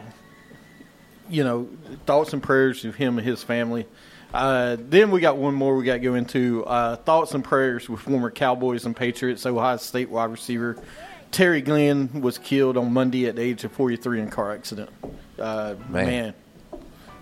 you 1.30 1.44
know, 1.44 1.68
thoughts 2.06 2.33
and 2.33 2.44
prayers 2.44 2.85
of 2.85 2.95
him 2.95 3.18
and 3.18 3.28
his 3.28 3.42
family. 3.44 3.88
Uh, 4.33 4.76
then 4.80 5.09
we 5.09 5.21
got 5.21 5.38
one 5.38 5.56
more 5.56 5.76
we 5.76 5.85
got 5.85 5.94
to 5.94 6.00
go 6.00 6.16
into. 6.16 6.66
Uh, 6.66 6.97
thoughts 6.97 7.33
and 7.33 7.44
prayers 7.44 7.88
with 7.90 8.02
former 8.02 8.30
Cowboys 8.30 8.85
and 8.85 8.95
Patriots 8.95 9.45
Ohio 9.45 9.78
State 9.78 10.09
wide 10.09 10.31
receiver 10.31 10.78
Terry 11.31 11.61
Glenn 11.61 12.21
was 12.21 12.38
killed 12.38 12.78
on 12.78 12.94
Monday 12.94 13.28
at 13.28 13.35
the 13.35 13.42
age 13.42 13.64
of 13.64 13.71
43 13.71 14.21
in 14.21 14.28
a 14.28 14.31
car 14.31 14.54
accident. 14.54 14.90
Uh, 15.38 15.76
Man. 15.90 16.06
man. 16.06 16.33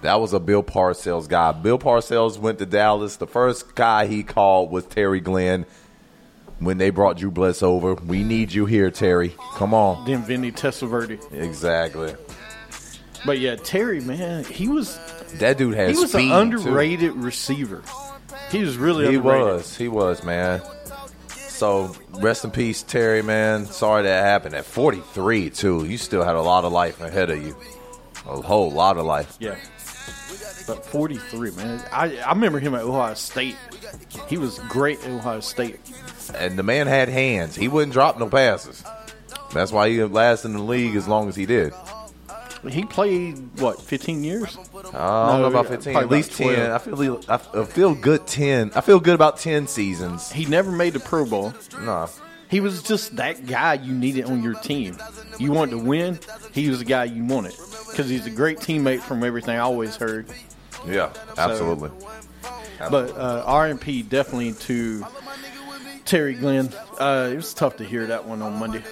That 0.02 0.20
was 0.22 0.34
a 0.34 0.40
Bill 0.40 0.62
Parcells 0.64 1.28
guy. 1.28 1.52
Bill 1.52 1.80
Parcells 1.80 2.38
went 2.38 2.60
to 2.60 2.66
Dallas. 2.66 3.16
The 3.16 3.28
first 3.28 3.74
guy 3.75 4.06
he 4.06 4.24
called 4.24 4.70
was 4.72 4.86
Terry 4.86 5.20
Glenn. 5.20 5.66
When 6.60 6.78
they 6.78 6.90
brought 6.90 7.18
Drew 7.18 7.32
Bledsoe 7.32 7.72
over, 7.72 7.96
we 7.96 8.24
need 8.24 8.54
you 8.54 8.66
here, 8.66 8.90
Terry. 8.92 9.36
Come 9.56 9.74
on. 9.74 10.06
then 10.06 10.24
Vinny 10.24 10.52
Testaverde. 10.52 11.20
Exactly. 11.34 12.16
But 13.25 13.40
yeah, 13.40 13.56
Terry, 13.56 14.00
man, 14.02 14.44
he 14.46 14.68
was 14.70 14.98
That 15.40 15.58
dude 15.58 15.75
has 15.75 15.96
he 15.98 16.02
was 16.02 16.14
an 16.14 16.22
too. 16.30 16.34
underrated 16.34 17.14
receiver. 17.16 17.82
He 18.52 18.62
was 18.62 18.78
really 18.78 19.08
He 19.10 19.16
underrated. 19.16 19.46
was. 19.48 19.75
He 19.75 19.88
was, 19.88 20.24
man. 20.24 20.62
So 21.30 21.96
rest 22.20 22.46
in 22.46 22.52
peace, 22.52 22.84
Terry, 22.84 23.22
man. 23.24 23.66
Sorry 23.66 24.04
that 24.04 24.24
happened 24.24 24.54
at 24.56 24.66
43 24.66 25.50
too. 25.50 25.86
You 25.86 25.98
still 25.98 26.24
had 26.24 26.36
a 26.36 26.42
lot 26.42 26.64
of 26.64 26.72
life 26.72 27.02
ahead 27.02 27.32
of 27.32 27.44
you. 27.44 27.56
A 28.28 28.42
whole 28.42 28.72
lot 28.72 28.98
of 28.98 29.06
life. 29.06 29.36
Yeah. 29.40 29.56
But 30.67 30.86
43, 30.86 31.51
man. 31.51 31.84
I, 31.91 32.17
I 32.17 32.29
remember 32.29 32.60
him 32.60 32.74
at 32.75 32.81
Ohio 32.81 33.13
State. 33.13 33.55
He 34.27 34.38
was 34.38 34.60
great 34.67 35.03
at 35.03 35.12
Ohio 35.12 35.39
State. 35.39 35.79
And 36.36 36.57
the 36.57 36.63
man 36.63 36.88
had 36.88 37.07
hands. 37.10 37.55
He 37.55 37.67
wouldn't 37.67 37.93
drop 37.93 38.17
no 38.17 38.29
passes. 38.29 38.84
That's 39.53 39.72
why 39.72 39.89
he 39.89 40.03
lasted 40.03 40.50
in 40.50 40.53
the 40.57 40.63
league 40.63 40.95
as 40.95 41.07
long 41.07 41.29
as 41.29 41.36
he 41.36 41.45
did. 41.45 41.74
He 42.67 42.84
played, 42.84 43.38
what, 43.60 43.79
15 43.79 44.24
years? 44.24 44.57
I 44.91 45.31
don't 45.31 45.41
know 45.41 45.45
about 45.45 45.67
15. 45.67 45.93
probably 45.93 46.17
At 46.17 46.27
least 46.27 46.39
about 46.39 46.55
10. 46.55 46.72
I 46.72 46.77
feel 46.79 47.22
I 47.62 47.65
feel 47.65 47.95
good 47.95 48.25
10. 48.25 48.72
I 48.75 48.81
feel 48.81 49.00
good 49.00 49.13
about 49.13 49.38
10 49.38 49.67
seasons. 49.67 50.31
He 50.31 50.45
never 50.45 50.72
made 50.72 50.93
the 50.93 51.00
Pro 51.00 51.25
Bowl. 51.25 51.53
Nah. 51.81 52.07
He 52.50 52.60
was 52.60 52.81
just 52.84 53.15
that 53.17 53.45
guy 53.45 53.75
you 53.75 53.93
needed 53.93 54.25
on 54.25 54.41
your 54.41 54.53
team. 54.55 54.98
You 55.39 55.51
wanted 55.51 55.72
to 55.72 55.77
win, 55.79 56.19
he 56.53 56.69
was 56.69 56.79
the 56.79 56.86
guy 56.86 57.03
you 57.05 57.24
wanted. 57.24 57.53
Because 57.89 58.10
he's 58.10 58.25
a 58.25 58.31
great 58.31 58.57
teammate 58.60 59.01
from 59.01 59.24
everything 59.24 59.55
I 59.55 59.60
always 59.60 59.95
heard. 59.95 60.27
Yeah, 60.88 61.12
absolutely. 61.38 61.92
But 62.80 63.18
uh, 63.18 63.46
RMP 63.48 64.08
definitely 64.08 64.54
to 64.54 65.06
Terry 66.06 66.34
Glenn. 66.34 66.70
Uh, 67.00 67.30
it 67.32 67.36
was 67.36 67.54
tough 67.54 67.77
to 67.77 67.84
hear 67.84 68.08
that 68.08 68.25
one 68.25 68.42
on 68.42 68.60
Monday. 68.60 68.84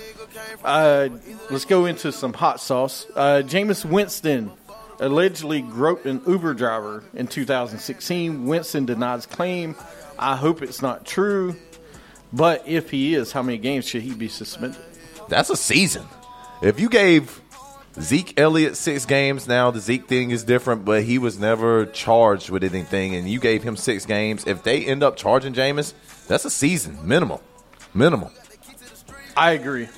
Uh, 0.64 1.10
let's 1.50 1.66
go 1.66 1.86
into 1.86 2.12
some 2.12 2.34
hot 2.34 2.60
sauce. 2.60 3.06
Uh, 3.16 3.42
Jameis 3.46 3.86
Winston 3.86 4.52
allegedly 5.00 5.62
groped 5.62 6.06
an 6.06 6.22
Uber 6.26 6.54
driver 6.54 7.04
in 7.14 7.28
2016. 7.28 8.46
Winston 8.46 8.86
denies 8.86 9.26
claim. 9.26 9.76
I 10.18 10.36
hope 10.36 10.62
it's 10.62 10.82
not 10.82 11.06
true. 11.06 11.56
But 12.32 12.68
if 12.68 12.90
he 12.90 13.14
is, 13.14 13.32
how 13.32 13.44
many 13.44 13.58
games 13.60 13.86
should 13.86 14.02
he 14.02 14.14
be 14.14 14.28
suspended? 14.28 14.82
That's 15.30 15.50
a 15.50 15.56
season. 15.58 16.06
If 16.62 16.80
you 16.80 16.90
gave 16.90 17.42
Zeke 18.00 18.40
Elliott 18.40 18.76
six 18.76 19.06
games, 19.06 19.48
now 19.48 19.70
the 19.70 19.80
Zeke 19.80 20.08
thing 20.08 20.32
is 20.32 20.44
different, 20.44 20.84
but 20.84 21.04
he 21.04 21.20
was 21.20 21.38
never 21.38 21.86
charged 21.86 22.50
with 22.50 22.64
anything, 22.64 23.16
and 23.16 23.30
you 23.30 23.40
gave 23.40 23.62
him 23.62 23.76
six 23.76 24.06
games. 24.06 24.46
If 24.48 24.64
they 24.64 24.84
end 24.86 25.04
up 25.04 25.16
charging 25.16 25.54
Jameis, 25.54 25.94
that's 26.28 26.44
a 26.46 26.50
season 26.50 26.98
minimal, 27.08 27.42
minimal. 27.94 28.32
I 29.38 29.52
agree. 29.52 29.90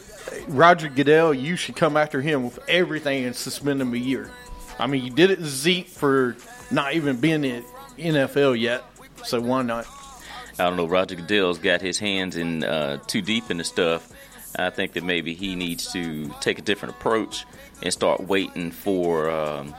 Roger 0.48 0.90
Goodell, 0.90 1.34
you 1.34 1.56
should 1.56 1.76
come 1.76 1.96
after 1.96 2.22
him 2.22 2.44
with 2.44 2.60
everything 2.68 3.26
and 3.26 3.36
suspend 3.36 3.82
him 3.82 3.94
a 3.94 3.98
year. 3.98 4.30
I 4.78 4.88
mean, 4.88 5.04
you 5.04 5.12
did 5.12 5.32
it 5.32 5.38
to 5.38 5.46
Zeke 5.46 5.88
for 5.88 6.36
not 6.72 6.94
even 6.94 7.18
being 7.18 7.46
in 7.46 7.64
NFL 7.98 8.60
yet, 8.60 8.84
so 9.24 9.40
why 9.40 9.62
not? 9.62 9.88
I 10.60 10.64
don't 10.64 10.78
know. 10.78 10.86
Roger 10.86 11.16
Goodell's 11.16 11.60
got 11.60 11.82
his 11.82 12.00
hands 12.00 12.36
in 12.36 12.64
uh, 12.64 12.98
too 13.08 13.22
deep 13.22 13.52
in 13.52 13.58
the 13.58 13.64
stuff. 13.64 14.12
I 14.58 14.70
think 14.70 14.94
that 14.94 15.04
maybe 15.04 15.34
he 15.34 15.56
needs 15.56 15.92
to 15.94 16.34
take 16.42 16.60
a 16.60 16.62
different 16.62 16.96
approach 16.96 17.46
and 17.82 17.92
start 17.92 18.22
waiting 18.22 18.72
for, 18.72 19.30
um, 19.30 19.76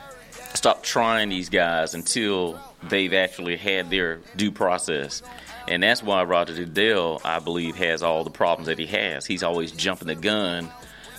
stop 0.53 0.83
trying 0.83 1.29
these 1.29 1.49
guys 1.49 1.93
until 1.93 2.59
they've 2.83 3.13
actually 3.13 3.57
had 3.57 3.89
their 3.89 4.19
due 4.35 4.51
process. 4.51 5.21
And 5.67 5.83
that's 5.83 6.01
why 6.01 6.23
Roger 6.23 6.53
Goodell, 6.53 7.21
I 7.25 7.39
believe, 7.39 7.75
has 7.75 8.03
all 8.03 8.23
the 8.23 8.29
problems 8.29 8.67
that 8.67 8.79
he 8.79 8.85
has. 8.87 9.25
He's 9.25 9.43
always 9.43 9.71
jumping 9.71 10.07
the 10.07 10.15
gun. 10.15 10.69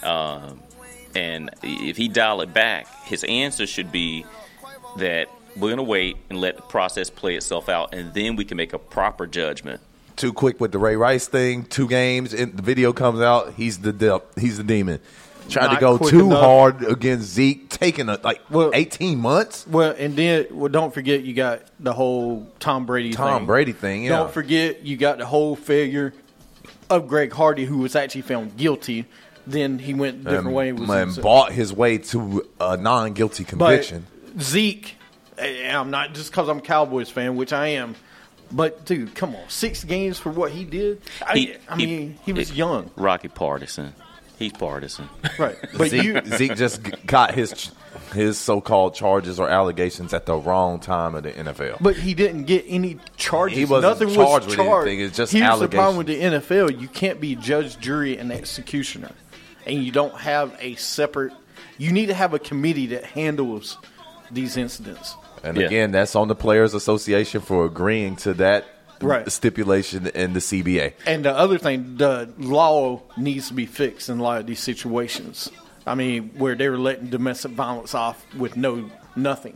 Um, 0.03 0.61
and 1.15 1.50
if 1.62 1.97
he 1.97 2.09
dial 2.09 2.41
it 2.41 2.55
back, 2.55 2.87
his 3.05 3.25
answer 3.25 3.67
should 3.67 3.93
be 3.93 4.25
that 4.99 5.29
we're 5.57 5.69
going 5.69 5.77
to 5.79 5.83
wait 5.83 6.17
and 6.31 6.41
let 6.41 6.57
the 6.57 6.62
process 6.62 7.11
play 7.11 7.35
itself 7.35 7.69
out, 7.69 7.95
and 7.95 8.15
then 8.15 8.37
we 8.37 8.45
can 8.45 8.57
make 8.57 8.73
a 8.73 8.79
proper 8.79 9.27
judgment. 9.27 9.81
Too 10.19 10.33
quick 10.33 10.61
with 10.61 10.73
the 10.73 10.79
Ray 10.79 10.97
Rice 10.97 11.29
thing. 11.29 11.65
Two 11.65 11.87
games, 11.89 12.35
and 12.35 12.57
the 12.57 12.63
video 12.63 12.93
comes 12.93 13.21
out. 13.21 13.55
He's 13.55 13.79
the 13.79 13.93
dip. 13.93 14.37
He's 14.39 14.57
the 14.59 14.65
demon. 14.65 14.99
Tried 15.49 15.73
to 15.75 15.81
go 15.81 15.97
too 15.97 16.27
enough. 16.27 16.41
hard 16.41 16.83
against 16.83 17.29
Zeke, 17.29 17.71
taking 17.71 18.09
a, 18.09 18.19
like 18.23 18.41
Well- 18.51 18.73
eighteen 18.75 19.19
months. 19.19 19.65
Well, 19.67 19.95
and 19.97 20.15
then 20.17 20.47
well, 20.51 20.69
don't 20.69 20.93
forget 20.93 21.23
you 21.23 21.35
got 21.35 21.63
the 21.81 21.93
whole 21.93 22.47
Tom 22.59 22.85
Brady 22.85 23.13
Tom 23.13 23.39
thing. 23.43 23.47
Brady 23.47 23.73
thing, 23.73 24.03
yeah. 24.03 24.11
Don't 24.11 24.33
forget 24.33 24.85
you 24.85 24.97
got 24.97 25.19
the 25.19 25.25
whole 25.27 25.57
failure 25.57 26.13
of 26.91 27.07
Greg 27.07 27.33
Hardy, 27.33 27.65
who 27.65 27.79
was 27.79 27.95
actually 27.97 28.23
found 28.23 28.57
guilty. 28.57 29.07
Then 29.47 29.79
he 29.79 29.95
went 29.95 30.17
a 30.17 30.25
different 30.25 30.47
and, 30.49 30.55
way. 30.55 30.69
and 30.71 30.81
was 30.81 30.91
and 30.91 31.23
bought 31.23 31.53
his 31.53 31.73
way 31.73 31.97
to 31.99 32.45
a 32.61 32.77
non-guilty 32.77 33.45
but 33.45 33.51
conviction. 33.51 34.07
Zeke, 34.39 34.97
I'm 35.41 35.91
not 35.91 36.13
just 36.13 36.31
because 36.31 36.49
I'm 36.49 36.59
a 36.59 36.63
Cowboys 36.63 37.09
fan, 37.09 37.37
which 37.37 37.53
I 37.55 37.69
am. 37.69 37.95
But 38.50 38.85
dude, 38.87 39.14
come 39.14 39.35
on, 39.37 39.43
six 39.49 39.85
games 39.85 40.19
for 40.19 40.31
what 40.31 40.52
he 40.52 40.64
did. 40.64 41.02
I, 41.26 41.37
He- 41.38 41.55
I 41.69 41.76
he- 41.76 41.87
mean, 41.87 42.19
he 42.25 42.33
was 42.33 42.50
it- 42.50 42.57
young, 42.57 42.90
Rocky 42.97 43.28
partisan. 43.28 43.95
He's 44.38 44.52
partisan. 44.52 45.09
right? 45.38 45.57
But 45.76 45.90
Zeke, 45.90 46.02
you, 46.05 46.21
Zeke 46.25 46.55
just 46.57 46.81
got 47.07 47.35
his 47.35 47.73
his 48.14 48.38
so-called 48.38 48.95
charges 48.95 49.38
or 49.40 49.49
allegations 49.50 50.14
at 50.14 50.25
the 50.26 50.37
wrong 50.37 50.78
time 50.78 51.14
of 51.17 51.25
the 51.25 51.33
NFL. 51.33 51.78
But 51.81 51.97
he 51.97 52.14
didn't 52.14 52.45
get 52.45 52.64
any 52.69 52.99
charges. 53.17 53.59
He 53.59 53.64
wasn't 53.64 53.90
Nothing 54.00 54.14
charged 54.14 54.47
was 54.47 54.57
with 54.57 54.64
charged. 54.67 54.88
anything. 54.88 55.07
It's 55.07 55.17
just 55.17 55.33
Here's 55.33 55.59
the 55.59 55.69
problem 55.69 55.97
with 55.99 56.07
the 56.07 56.21
NFL: 56.21 56.81
you 56.81 56.87
can't 56.88 57.21
be 57.21 57.35
judge, 57.35 57.78
jury, 57.81 58.17
and 58.17 58.31
executioner, 58.33 59.11
and 59.67 59.83
you 59.83 59.90
don't 59.93 60.14
have 60.19 60.57
a 60.61 60.76
separate. 60.76 61.33
You 61.76 61.90
need 61.93 62.07
to 62.07 62.14
have 62.14 62.33
a 62.33 62.38
committee 62.38 62.87
that 62.88 63.05
handles 63.05 63.76
these 64.31 64.57
incidents. 64.57 65.14
And 65.45 65.57
Yeah. 65.57 65.66
again, 65.66 65.92
that's 65.92 66.14
on 66.16 66.28
the 66.28 66.35
Players 66.35 66.75
Association 66.75 67.40
for 67.40 67.64
agreeing 67.64 68.16
to 68.16 68.35
that 68.35 68.64
Right. 69.00 69.30
stipulation 69.30 70.09
in 70.09 70.33
the 70.33 70.40
CBA. 70.40 70.92
And 71.07 71.25
the 71.25 71.33
other 71.37 71.57
thing, 71.59 71.97
the 71.99 72.28
law 72.38 73.02
needs 73.16 73.47
to 73.49 73.54
be 73.54 73.64
fixed 73.66 74.09
in 74.09 74.18
a 74.18 74.23
lot 74.23 74.40
of 74.40 74.47
these 74.47 74.59
situations. 74.61 75.50
I 75.87 75.95
mean, 75.95 76.30
where 76.37 76.54
they 76.57 76.68
were 76.68 76.78
letting 76.78 77.07
domestic 77.09 77.52
violence 77.52 77.95
off 77.95 78.25
with 78.37 78.57
no 78.57 78.90
nothing. 79.14 79.54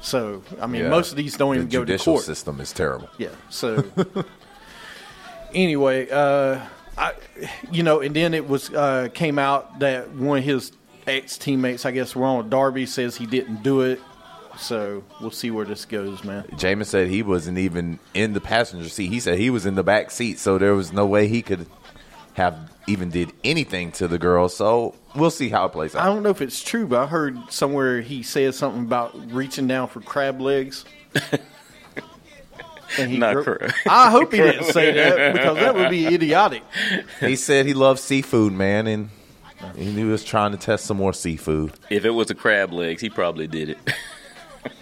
So, 0.00 0.42
I 0.60 0.66
mean, 0.66 0.82
Yeah. 0.84 0.88
most 0.88 1.10
of 1.10 1.16
these 1.16 1.36
don't 1.36 1.50
the 1.50 1.56
even 1.56 1.68
go 1.68 1.80
to 1.80 1.86
judicial 1.86 2.14
court. 2.14 2.24
system 2.24 2.60
is 2.60 2.72
terrible. 2.72 3.08
Yeah. 3.18 3.28
So 3.50 3.84
anyway, 5.54 6.08
uh, 6.10 6.60
I, 6.96 7.12
you 7.70 7.82
know, 7.82 8.00
and 8.00 8.14
then 8.14 8.34
it 8.34 8.48
was 8.48 8.70
uh, 8.70 9.08
came 9.14 9.38
out 9.38 9.80
that 9.80 10.10
one 10.12 10.38
of 10.38 10.44
his 10.44 10.72
ex 11.06 11.38
teammates, 11.38 11.84
I 11.86 11.90
guess, 11.90 12.16
Ronald 12.16 12.50
Darby, 12.50 12.86
says 12.86 13.16
he 13.16 13.26
didn't 13.26 13.62
do 13.62 13.82
it. 13.82 14.00
So 14.58 15.02
we'll 15.20 15.30
see 15.30 15.50
where 15.50 15.64
this 15.64 15.84
goes, 15.84 16.24
man. 16.24 16.44
Jameis 16.52 16.86
said 16.86 17.08
he 17.08 17.22
wasn't 17.22 17.58
even 17.58 17.98
in 18.14 18.32
the 18.32 18.40
passenger 18.40 18.88
seat. 18.88 19.08
He 19.08 19.20
said 19.20 19.38
he 19.38 19.50
was 19.50 19.66
in 19.66 19.74
the 19.74 19.82
back 19.82 20.10
seat, 20.10 20.38
so 20.38 20.58
there 20.58 20.74
was 20.74 20.92
no 20.92 21.06
way 21.06 21.26
he 21.28 21.42
could 21.42 21.66
have 22.34 22.70
even 22.86 23.10
did 23.10 23.32
anything 23.44 23.92
to 23.92 24.08
the 24.08 24.18
girl. 24.18 24.48
So 24.48 24.94
we'll 25.14 25.30
see 25.30 25.48
how 25.48 25.66
it 25.66 25.70
plays 25.70 25.94
out. 25.94 26.02
I 26.02 26.06
don't 26.06 26.22
know 26.22 26.30
if 26.30 26.42
it's 26.42 26.62
true, 26.62 26.86
but 26.86 27.00
I 27.00 27.06
heard 27.06 27.38
somewhere 27.50 28.00
he 28.00 28.22
said 28.22 28.54
something 28.54 28.82
about 28.82 29.32
reaching 29.32 29.66
down 29.66 29.88
for 29.88 30.00
crab 30.00 30.40
legs. 30.40 30.84
And 32.98 33.10
he 33.10 33.16
Not 33.18 33.34
gro- 33.34 33.56
crab. 33.56 33.72
I 33.88 34.10
hope 34.10 34.32
he 34.32 34.38
didn't 34.38 34.64
say 34.64 34.92
that 34.92 35.32
because 35.32 35.56
that 35.56 35.74
would 35.74 35.90
be 35.90 36.06
idiotic. 36.14 36.62
He 37.20 37.36
said 37.36 37.66
he 37.66 37.74
loves 37.74 38.02
seafood, 38.02 38.52
man, 38.52 38.86
and 38.86 39.08
he 39.76 39.86
knew 39.86 40.06
he 40.06 40.12
was 40.12 40.24
trying 40.24 40.52
to 40.52 40.58
test 40.58 40.84
some 40.84 40.98
more 40.98 41.14
seafood. 41.14 41.72
If 41.88 42.04
it 42.04 42.10
was 42.10 42.30
a 42.30 42.34
crab 42.34 42.72
legs, 42.72 43.00
he 43.00 43.08
probably 43.08 43.46
did 43.46 43.70
it. 43.70 43.78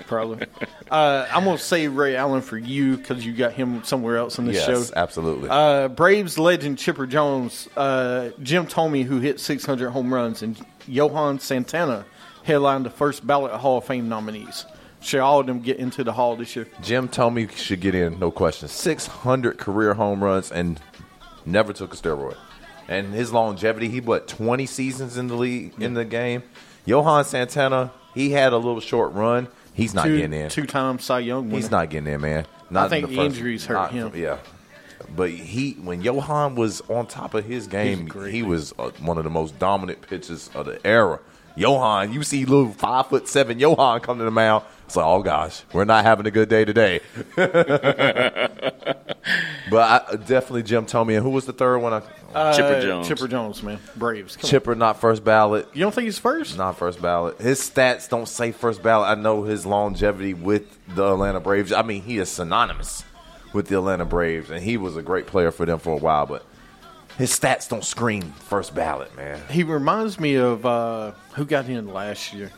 Probably. 0.06 0.46
Uh, 0.90 1.24
I'm 1.32 1.44
gonna 1.44 1.56
save 1.56 1.94
Ray 1.94 2.16
Allen 2.16 2.42
for 2.42 2.58
you 2.58 2.96
because 2.96 3.24
you 3.24 3.32
got 3.32 3.52
him 3.52 3.84
somewhere 3.84 4.16
else 4.16 4.40
in 4.40 4.44
the 4.46 4.54
Yes, 4.54 4.66
show. 4.66 4.82
absolutely. 4.96 5.48
Uh, 5.48 5.86
Braves 5.86 6.36
legend 6.36 6.78
Chipper 6.78 7.06
Jones, 7.06 7.68
uh, 7.76 8.30
Jim 8.42 8.66
Thome, 8.66 9.04
who 9.04 9.20
hit 9.20 9.38
600 9.38 9.90
home 9.90 10.12
runs, 10.12 10.42
and 10.42 10.60
Johan 10.88 11.38
Santana 11.38 12.06
headlined 12.42 12.86
the 12.86 12.90
first 12.90 13.24
ballot 13.24 13.52
Hall 13.52 13.78
of 13.78 13.84
Fame 13.84 14.08
nominees. 14.08 14.66
Should 15.00 15.20
all 15.20 15.38
of 15.38 15.46
them 15.46 15.60
get 15.60 15.76
into 15.78 16.02
the 16.02 16.12
Hall 16.12 16.34
this 16.34 16.56
year? 16.56 16.66
Jim 16.82 17.06
Thome 17.06 17.48
should 17.56 17.80
get 17.80 17.94
in, 17.94 18.18
no 18.18 18.32
question. 18.32 18.66
600 18.66 19.58
career 19.58 19.94
home 19.94 20.24
runs 20.24 20.50
and 20.50 20.80
never 21.46 21.72
took 21.72 21.94
a 21.94 21.96
steroid. 21.96 22.36
And 22.88 23.14
his 23.14 23.32
longevity, 23.32 23.88
he 23.88 24.00
what 24.00 24.26
20 24.26 24.66
seasons 24.66 25.16
in 25.16 25.28
the 25.28 25.36
league 25.36 25.80
in 25.80 25.94
the 25.94 26.04
game. 26.04 26.42
Johan 26.84 27.24
Santana, 27.24 27.92
he 28.12 28.30
had 28.32 28.52
a 28.52 28.56
little 28.56 28.80
short 28.80 29.12
run. 29.12 29.46
He's 29.80 29.94
not 29.94 30.04
two, 30.04 30.16
getting 30.18 30.38
in. 30.38 30.50
Two 30.50 30.66
time 30.66 30.98
Cy 30.98 31.20
Young 31.20 31.44
winner. 31.46 31.56
He's 31.56 31.70
not 31.70 31.88
getting 31.90 32.12
in, 32.12 32.20
man. 32.20 32.46
Not 32.68 32.84
in 32.84 32.90
think 32.90 33.06
the 33.06 33.10
the 33.10 33.16
first- 33.22 33.36
injuries 33.36 33.64
hurt 33.66 33.74
not- 33.74 33.92
him. 33.92 34.12
Yeah. 34.14 34.38
But 35.16 35.30
he, 35.30 35.72
when 35.72 36.02
Johan 36.02 36.54
was 36.54 36.82
on 36.82 37.06
top 37.06 37.34
of 37.34 37.44
his 37.44 37.66
game, 37.66 38.06
great, 38.06 38.32
he 38.32 38.42
man. 38.42 38.50
was 38.50 38.72
uh, 38.78 38.90
one 39.00 39.18
of 39.18 39.24
the 39.24 39.30
most 39.30 39.58
dominant 39.58 40.02
pitchers 40.02 40.50
of 40.54 40.66
the 40.66 40.86
era. 40.86 41.18
Johan, 41.56 42.12
you 42.12 42.22
see 42.22 42.44
little 42.44 42.70
five 42.72 43.08
foot 43.08 43.26
seven 43.26 43.58
Johan 43.58 44.00
come 44.00 44.18
to 44.18 44.24
the 44.24 44.30
mound. 44.30 44.64
It's 44.86 44.94
like, 44.96 45.06
oh 45.06 45.22
gosh, 45.22 45.62
we're 45.72 45.84
not 45.84 46.04
having 46.04 46.26
a 46.26 46.30
good 46.30 46.48
day 46.48 46.64
today. 46.64 47.00
but 47.36 48.52
I, 49.72 50.16
definitely 50.16 50.62
Jim 50.62 50.86
Thome. 50.86 51.14
And 51.16 51.22
who 51.24 51.30
was 51.30 51.46
the 51.46 51.52
third 51.52 51.78
one? 51.78 51.92
I, 51.92 52.02
Uh, 52.34 52.54
Chipper 52.56 52.80
Jones. 52.80 53.08
Chipper 53.08 53.28
Jones, 53.28 53.62
man. 53.62 53.78
Braves. 53.96 54.36
Come 54.36 54.46
on. 54.46 54.50
Chipper, 54.50 54.74
not 54.74 55.00
first 55.00 55.24
ballot. 55.24 55.68
You 55.74 55.80
don't 55.80 55.92
think 55.92 56.04
he's 56.04 56.18
first? 56.18 56.56
Not 56.56 56.78
first 56.78 57.02
ballot. 57.02 57.40
His 57.40 57.60
stats 57.60 58.08
don't 58.08 58.28
say 58.28 58.52
first 58.52 58.82
ballot. 58.82 59.08
I 59.08 59.20
know 59.20 59.42
his 59.42 59.66
longevity 59.66 60.34
with 60.34 60.78
the 60.94 61.12
Atlanta 61.12 61.40
Braves. 61.40 61.72
I 61.72 61.82
mean, 61.82 62.02
he 62.02 62.18
is 62.18 62.28
synonymous 62.28 63.04
with 63.52 63.66
the 63.66 63.76
Atlanta 63.78 64.04
Braves, 64.04 64.50
and 64.50 64.62
he 64.62 64.76
was 64.76 64.96
a 64.96 65.02
great 65.02 65.26
player 65.26 65.50
for 65.50 65.66
them 65.66 65.80
for 65.80 65.92
a 65.92 65.96
while. 65.96 66.26
But 66.26 66.44
his 67.18 67.36
stats 67.36 67.68
don't 67.68 67.84
scream 67.84 68.22
first 68.32 68.74
ballot, 68.74 69.14
man. 69.16 69.40
He 69.50 69.64
reminds 69.64 70.20
me 70.20 70.36
of 70.36 70.64
uh, 70.64 71.12
who 71.34 71.44
got 71.44 71.68
in 71.68 71.92
last 71.92 72.32
year? 72.32 72.52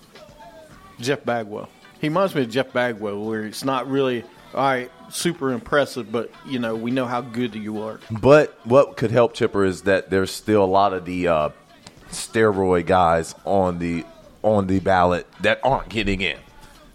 Jeff 1.00 1.24
Bagwell. 1.24 1.68
He 2.00 2.08
reminds 2.08 2.34
me 2.34 2.42
of 2.42 2.50
Jeff 2.50 2.72
Bagwell, 2.72 3.24
where 3.24 3.44
it's 3.44 3.64
not 3.64 3.88
really 3.88 4.24
all 4.54 4.60
right, 4.62 4.90
super 5.10 5.52
impressive, 5.52 6.10
but 6.12 6.30
you 6.46 6.58
know 6.58 6.74
we 6.76 6.90
know 6.90 7.06
how 7.06 7.20
good 7.20 7.54
you 7.54 7.82
are. 7.82 8.00
But 8.10 8.58
what 8.64 8.96
could 8.96 9.10
help 9.10 9.34
Chipper 9.34 9.64
is 9.64 9.82
that 9.82 10.10
there's 10.10 10.30
still 10.30 10.64
a 10.64 10.66
lot 10.66 10.92
of 10.92 11.04
the 11.04 11.28
uh, 11.28 11.48
steroid 12.10 12.86
guys 12.86 13.34
on 13.44 13.78
the 13.78 14.04
on 14.42 14.66
the 14.66 14.80
ballot 14.80 15.26
that 15.40 15.60
aren't 15.62 15.88
getting 15.88 16.20
in. 16.20 16.38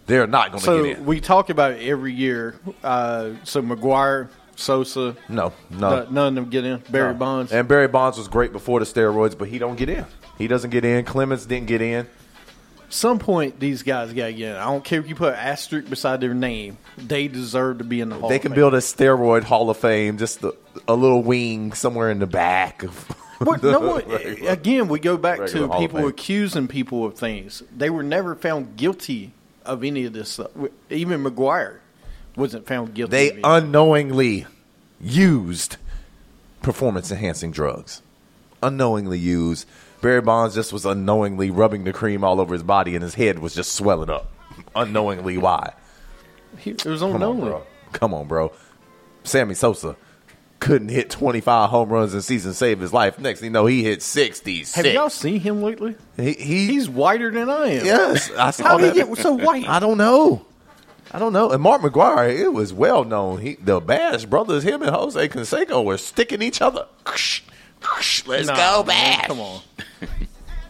They're 0.06 0.26
not 0.26 0.48
going 0.52 0.60
to 0.60 0.64
So 0.64 0.84
get 0.84 0.98
in. 0.98 1.06
we 1.06 1.20
talk 1.20 1.50
about 1.50 1.72
it 1.72 1.82
every 1.86 2.12
year. 2.14 2.58
Uh, 2.82 3.32
so 3.44 3.60
McGwire, 3.62 4.28
Sosa, 4.56 5.16
no, 5.28 5.52
no. 5.70 6.06
none 6.10 6.28
of 6.28 6.34
them 6.34 6.50
get 6.50 6.64
in. 6.64 6.82
Barry 6.90 7.12
No. 7.12 7.18
Bonds. 7.18 7.52
And 7.52 7.68
Barry 7.68 7.88
Bonds 7.88 8.16
was 8.16 8.26
great 8.28 8.52
before 8.52 8.80
the 8.80 8.86
steroids, 8.86 9.36
but 9.36 9.48
he 9.48 9.58
don't 9.58 9.76
get 9.76 9.88
in. 9.90 10.06
He 10.38 10.46
doesn't 10.46 10.70
get 10.70 10.84
in. 10.84 11.04
Clemens 11.04 11.44
didn't 11.46 11.66
get 11.66 11.82
in. 11.82 12.06
Some 12.90 13.18
point 13.18 13.60
these 13.60 13.82
guys 13.82 14.12
got 14.12 14.26
to 14.26 14.32
get 14.32 14.50
in. 14.50 14.56
I 14.56 14.64
don't 14.64 14.84
care 14.84 14.98
if 14.98 15.08
you 15.08 15.14
put 15.14 15.34
an 15.34 15.38
asterisk 15.38 15.90
beside 15.90 16.20
their 16.20 16.34
name. 16.34 16.78
They 16.96 17.28
deserve 17.28 17.78
to 17.78 17.84
be 17.84 18.00
in 18.00 18.08
the 18.08 18.16
Hall. 18.16 18.28
They 18.28 18.38
can 18.38 18.54
build 18.54 18.74
a 18.74 18.78
steroid 18.78 19.44
Hall 19.44 19.68
of 19.68 19.76
Fame, 19.76 20.16
just 20.16 20.42
a, 20.42 20.54
a 20.86 20.94
little 20.94 21.22
wing 21.22 21.72
somewhere 21.72 22.10
in 22.10 22.18
the 22.18 22.26
back 22.26 22.82
of 22.82 22.94
What, 23.38 23.62
no 23.62 23.78
one, 23.78 24.02
again, 24.48 24.88
we 24.88 24.98
go 24.98 25.16
back 25.16 25.46
to 25.50 25.68
people 25.78 26.08
accusing 26.08 26.66
people 26.66 27.04
of 27.04 27.14
things. 27.14 27.62
They 27.76 27.88
were 27.88 28.02
never 28.02 28.34
found 28.34 28.76
guilty 28.76 29.32
of 29.64 29.84
any 29.84 30.04
of 30.06 30.12
this 30.12 30.30
stuff. 30.30 30.50
Even 30.90 31.22
McGwire 31.22 31.78
wasn't 32.34 32.66
found 32.66 32.94
guilty. 32.94 33.10
They 33.10 33.40
unknowingly 33.44 34.46
used 35.00 35.76
performance 36.62 37.12
enhancing 37.12 37.52
drugs. 37.52 38.02
Unknowingly 38.60 39.20
used. 39.20 39.68
Barry 40.00 40.20
Bonds 40.20 40.54
just 40.54 40.72
was 40.72 40.84
unknowingly 40.86 41.50
rubbing 41.50 41.84
the 41.84 41.92
cream 41.92 42.22
all 42.24 42.40
over 42.40 42.52
his 42.54 42.62
body 42.62 42.94
and 42.94 43.02
his 43.02 43.14
head 43.14 43.38
was 43.40 43.54
just 43.54 43.72
swelling 43.72 44.10
up. 44.10 44.30
Unknowingly 44.76 45.38
why? 45.38 45.72
He- 46.58 46.70
it 46.70 46.84
was 46.84 47.00
Come 47.00 47.14
unknowingly. 47.14 47.48
bro. 47.50 47.62
Come 47.92 48.14
on, 48.14 48.26
bro. 48.28 48.52
Sammy 49.24 49.54
Sosa 49.54 49.96
couldn't 50.60 50.88
hit 50.88 51.10
25 51.10 51.70
home 51.70 51.88
runs 51.90 52.14
in 52.14 52.22
season 52.22 52.52
save 52.52 52.80
his 52.80 52.92
life. 52.92 53.18
Next 53.18 53.40
thing 53.40 53.46
you 53.48 53.52
know, 53.52 53.66
he 53.66 53.82
hit 53.84 54.02
66. 54.02 54.74
Have 54.74 54.86
y'all 54.92 55.10
seen 55.10 55.40
him 55.40 55.62
lately? 55.62 55.94
He, 56.16 56.32
he 56.32 56.66
He's 56.66 56.88
whiter 56.88 57.30
than 57.30 57.48
I 57.50 57.66
am. 57.74 57.84
yes, 57.86 58.30
I 58.36 58.50
saw 58.50 58.64
How 58.64 58.78
did 58.78 58.94
he 58.94 59.02
get 59.02 59.16
so 59.18 59.32
white? 59.34 59.68
I 59.68 59.78
don't 59.78 59.98
know. 59.98 60.44
I 61.12 61.18
don't 61.18 61.32
know. 61.32 61.50
And 61.50 61.62
Mark 61.62 61.80
McGwire, 61.82 62.36
it 62.36 62.52
was 62.52 62.72
well 62.72 63.04
known. 63.04 63.40
He, 63.40 63.54
the 63.54 63.80
Bash 63.80 64.24
brothers, 64.26 64.62
him 64.64 64.82
and 64.82 64.90
Jose 64.94 65.28
Canseco 65.28 65.82
were 65.84 65.96
sticking 65.96 66.42
each 66.42 66.60
other. 66.60 66.86
Let's 68.26 68.48
Nah, 68.48 68.56
go, 68.56 68.84
man, 68.84 69.18
Bash. 69.18 69.26
Come 69.26 69.40
on. 69.40 69.60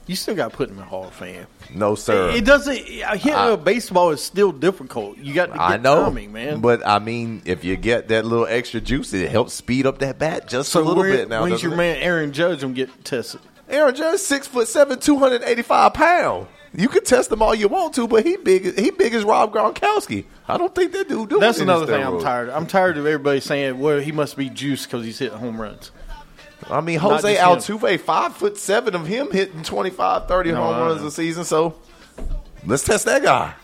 You 0.07 0.17
still 0.17 0.35
got 0.35 0.53
to 0.53 0.57
put 0.57 0.71
him 0.71 0.77
in 0.77 0.81
the 0.81 0.87
Hall 0.87 1.05
of 1.05 1.13
Fame. 1.13 1.47
No, 1.75 1.95
sir. 1.95 2.31
It 2.31 2.47
doesn't. 2.47 2.79
Hitting 2.79 3.31
a 3.35 3.53
uh, 3.53 3.57
baseball 3.59 4.09
is 4.09 4.23
still 4.23 4.53
difficult. 4.53 5.19
You 5.19 5.35
got 5.35 5.47
to 5.49 5.53
get 5.53 5.61
I 5.61 5.77
know, 5.77 6.05
timing, 6.05 6.33
man. 6.33 6.63
but 6.63 6.81
I 6.87 6.99
mean, 6.99 7.43
if 7.45 7.63
you 7.63 7.77
get 7.77 8.09
that 8.09 8.25
little 8.25 8.47
extra 8.47 8.81
juice, 8.81 9.13
it 9.13 9.31
helps 9.31 9.53
speed 9.53 9.85
up 9.85 9.99
that 9.99 10.19
bat 10.19 10.49
just 10.49 10.71
so 10.73 10.81
a 10.81 10.83
little 10.83 11.03
where- 11.03 11.13
bit. 11.13 11.29
Now, 11.29 11.43
when's 11.43 11.57
doesn't 11.57 11.69
your 11.69 11.75
it? 11.75 11.77
man 11.77 11.97
Aaron 11.99 12.33
Judge 12.33 12.63
gonna 12.63 12.73
get 12.73 13.05
tested? 13.05 13.43
Aaron 13.69 13.95
Judge, 13.95 14.21
six 14.21 14.47
foot 14.47 14.67
seven, 14.67 14.99
two 14.99 15.19
hundred 15.19 15.43
eighty 15.43 15.61
five 15.61 15.93
pound. 15.93 16.47
You 16.75 16.89
can 16.89 17.05
test 17.05 17.31
him 17.31 17.43
all 17.43 17.55
you 17.55 17.69
want 17.69 17.93
to, 17.97 18.09
but 18.09 18.25
he 18.25 18.39
big. 18.39 18.79
He 18.79 18.91
big 18.91 19.13
as 19.13 19.25
Rob 19.25 19.53
Gronkowski. 19.53 20.25
I 20.49 20.57
don't 20.57 20.75
think 20.75 20.93
that 20.93 21.07
dude 21.11 21.29
doing. 21.29 21.43
That's 21.43 21.61
another 21.61 21.85
thing 21.85 22.03
I'm 22.03 22.15
steroids. 22.15 22.23
tired. 22.23 22.49
of. 22.49 22.55
I'm 22.57 22.67
tired 22.67 22.97
of 22.97 23.05
everybody 23.05 23.41
saying, 23.41 23.79
"Well, 23.79 23.99
he 23.99 24.11
must 24.11 24.39
be 24.39 24.49
juiced 24.49 24.87
because 24.87 25.05
he's 25.05 25.19
hitting 25.19 25.37
home 25.37 25.61
runs." 25.61 25.91
I 26.69 26.81
mean, 26.81 26.99
Jose 26.99 27.37
Altuve, 27.37 28.01
five 28.01 28.37
foot 28.37 28.59
seven 28.59 28.95
of 28.95 29.07
him 29.07 29.31
hitting 29.31 29.63
25, 29.63 30.29
30 30.29 30.53
No, 30.53 30.57
home 30.57 30.77
runs 30.79 31.03
a 31.03 31.11
season. 31.11 31.45
So 31.45 31.79
let's 32.67 32.85
test 32.85 33.05
that 33.07 33.23
guy. 33.23 33.55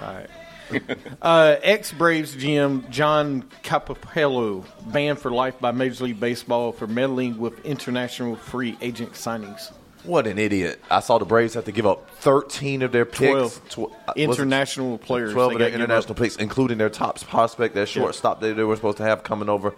All 0.00 0.14
right. 0.14 0.30
uh, 1.22 1.56
Ex 1.62 1.92
Braves 1.92 2.34
GM 2.34 2.88
John 2.90 3.44
Coppolella 3.62 4.64
banned 4.92 5.18
for 5.18 5.30
life 5.30 5.58
by 5.60 5.70
Major 5.70 6.04
League 6.04 6.20
Baseball 6.20 6.72
for 6.72 6.86
meddling 6.86 7.38
with 7.38 7.64
international 7.64 8.36
free 8.36 8.76
agent 8.80 9.12
signings. 9.12 9.72
What 10.02 10.26
an 10.26 10.38
idiot! 10.38 10.80
I 10.90 11.00
saw 11.00 11.18
the 11.18 11.24
Braves 11.24 11.54
have 11.54 11.64
to 11.64 11.72
give 11.72 11.86
up 11.86 12.10
thirteen 12.16 12.82
of 12.82 12.92
their 12.92 13.04
picks. 13.04 13.60
Twelve 13.68 13.68
Tw- 13.68 14.08
uh, 14.08 14.12
international 14.16 14.98
players. 14.98 15.32
Twelve 15.32 15.52
of 15.52 15.58
their 15.58 15.70
international 15.70 16.14
picks, 16.14 16.36
including 16.36 16.78
their 16.78 16.90
top 16.90 17.20
prospect, 17.22 17.74
their 17.74 17.86
shortstop 17.86 18.40
that 18.40 18.56
they 18.56 18.64
were 18.64 18.76
supposed 18.76 18.98
to 18.98 19.04
have 19.04 19.22
coming 19.24 19.48
over. 19.48 19.74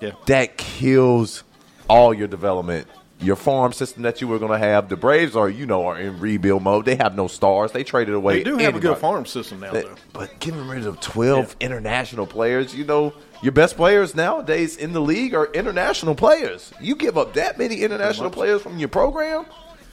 Yeah. 0.00 0.12
That 0.26 0.58
kills 0.58 1.44
all 1.88 2.12
your 2.14 2.28
development. 2.28 2.86
Your 3.20 3.34
farm 3.34 3.72
system 3.72 4.04
that 4.04 4.20
you 4.20 4.28
were 4.28 4.38
going 4.38 4.52
to 4.52 4.58
have. 4.58 4.88
The 4.88 4.96
Braves 4.96 5.34
are, 5.34 5.48
you 5.48 5.66
know, 5.66 5.86
are 5.86 5.98
in 5.98 6.20
rebuild 6.20 6.62
mode. 6.62 6.84
They 6.84 6.94
have 6.94 7.16
no 7.16 7.26
stars. 7.26 7.72
They 7.72 7.82
traded 7.82 8.14
away. 8.14 8.38
They 8.38 8.44
do 8.44 8.56
have 8.58 8.76
a 8.76 8.80
good 8.80 8.96
farm 8.98 9.26
system 9.26 9.58
now, 9.58 9.72
though. 9.72 9.96
but 10.12 10.38
getting 10.38 10.68
rid 10.68 10.86
of 10.86 11.00
12 11.00 11.56
international 11.58 12.28
players, 12.28 12.76
you 12.76 12.84
know, 12.84 13.12
your 13.42 13.50
best 13.50 13.76
players 13.76 14.14
nowadays 14.14 14.76
in 14.76 14.92
the 14.92 15.00
league 15.00 15.34
are 15.34 15.46
international 15.46 16.14
players. 16.14 16.72
You 16.80 16.94
give 16.94 17.18
up 17.18 17.34
that 17.34 17.58
many 17.58 17.82
international 17.82 18.30
players 18.30 18.62
from 18.62 18.78
your 18.78 18.88
program, 18.88 19.46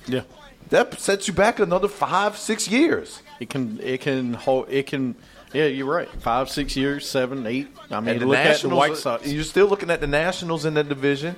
Yeah. 0.05 0.21
that 0.69 0.99
sets 0.99 1.27
you 1.27 1.33
back 1.33 1.57
another 1.59 1.87
five, 1.87 2.37
six 2.37 2.67
years. 2.67 3.23
It 3.39 3.49
can. 3.49 3.79
It 3.81 4.01
can 4.01 4.35
hold. 4.35 4.67
It 4.69 4.85
can. 4.85 5.15
Yeah, 5.51 5.65
you're 5.65 5.91
right. 5.91 6.09
Five, 6.21 6.49
six 6.51 6.75
years, 6.75 7.09
seven, 7.09 7.47
eight. 7.47 7.69
I 7.89 7.99
mean, 8.01 8.19
look 8.23 8.37
at 8.37 8.61
the 8.61 8.69
White 8.69 8.97
Sox. 8.97 9.25
you're 9.27 9.43
still 9.43 9.67
looking 9.67 9.89
at 9.89 9.99
the 10.01 10.07
Nationals 10.07 10.65
in 10.65 10.75
that 10.75 10.89
division. 10.89 11.35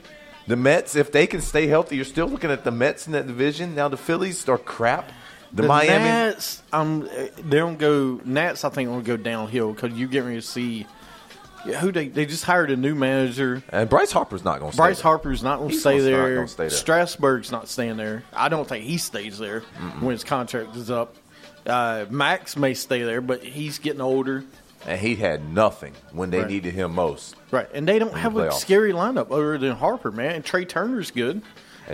The 0.47 0.55
Mets, 0.55 0.95
if 0.95 1.11
they 1.11 1.27
can 1.27 1.41
stay 1.41 1.67
healthy, 1.67 1.97
you're 1.97 2.05
still 2.05 2.27
looking 2.27 2.51
at 2.51 2.63
the 2.63 2.71
Mets 2.71 3.05
in 3.05 3.13
that 3.13 3.27
division. 3.27 3.75
Now 3.75 3.89
the 3.89 3.97
Phillies 3.97 4.47
are 4.47 4.57
crap. 4.57 5.11
The, 5.51 5.61
The 5.61 5.67
Miami, 5.67 6.05
Nats, 6.05 6.61
um, 6.73 7.09
they 7.37 7.57
don't 7.57 7.77
go. 7.77 8.19
Nats, 8.25 8.63
I 8.65 8.69
think, 8.69 8.89
will 8.89 9.01
go 9.01 9.15
downhill 9.17 9.73
because 9.73 9.93
you 9.93 10.07
get 10.07 10.23
ready 10.23 10.35
to 10.37 10.41
see 10.41 10.85
who 11.79 11.91
they 11.91 12.07
they 12.07 12.25
just 12.25 12.43
hired 12.43 12.69
a 12.71 12.77
new 12.77 12.95
manager. 12.95 13.63
and 13.69 13.89
Bryce 13.89 14.11
Harper's 14.11 14.43
not 14.43 14.59
going 14.59 14.71
to. 14.71 14.77
Bryce 14.77 15.01
Harper's 15.01 15.43
not 15.43 15.59
going 15.59 15.71
to 15.71 15.77
stay, 15.77 15.99
there. 15.99 16.35
gonna 16.35 16.47
stay 16.47 16.67
there. 16.67 16.77
Strasburg's 16.77 17.51
not 17.51 17.67
staying 17.67 17.97
there. 17.97 18.23
I 18.33 18.49
don't 18.49 18.67
think 18.67 18.85
he 18.85 18.97
stays 18.97 19.37
there 19.37 19.61
when 19.99 20.11
his 20.11 20.23
contract 20.23 20.75
is 20.75 20.89
up. 20.91 21.15
Uh, 21.65 22.05
Max 22.09 22.55
may 22.55 22.73
stay 22.73 23.03
there, 23.03 23.19
but 23.21 23.43
he's 23.43 23.79
getting 23.79 24.01
older. 24.01 24.43
And 24.85 24.99
he 24.99 25.15
had 25.15 25.53
nothing 25.53 25.93
when 26.11 26.29
they 26.29 26.39
Right. 26.39 26.47
needed 26.49 26.73
him 26.73 26.93
most. 26.95 27.35
Right, 27.51 27.67
and 27.73 27.87
they 27.87 27.99
don't 27.99 28.13
have 28.15 28.37
a 28.37 28.51
scary 28.51 28.93
lineup 28.93 29.31
other 29.31 29.57
than 29.57 29.75
Harper, 29.75 30.11
man. 30.11 30.35
And 30.35 30.45
Trea 30.45 30.65
Turner's 30.65 31.11
good, 31.11 31.41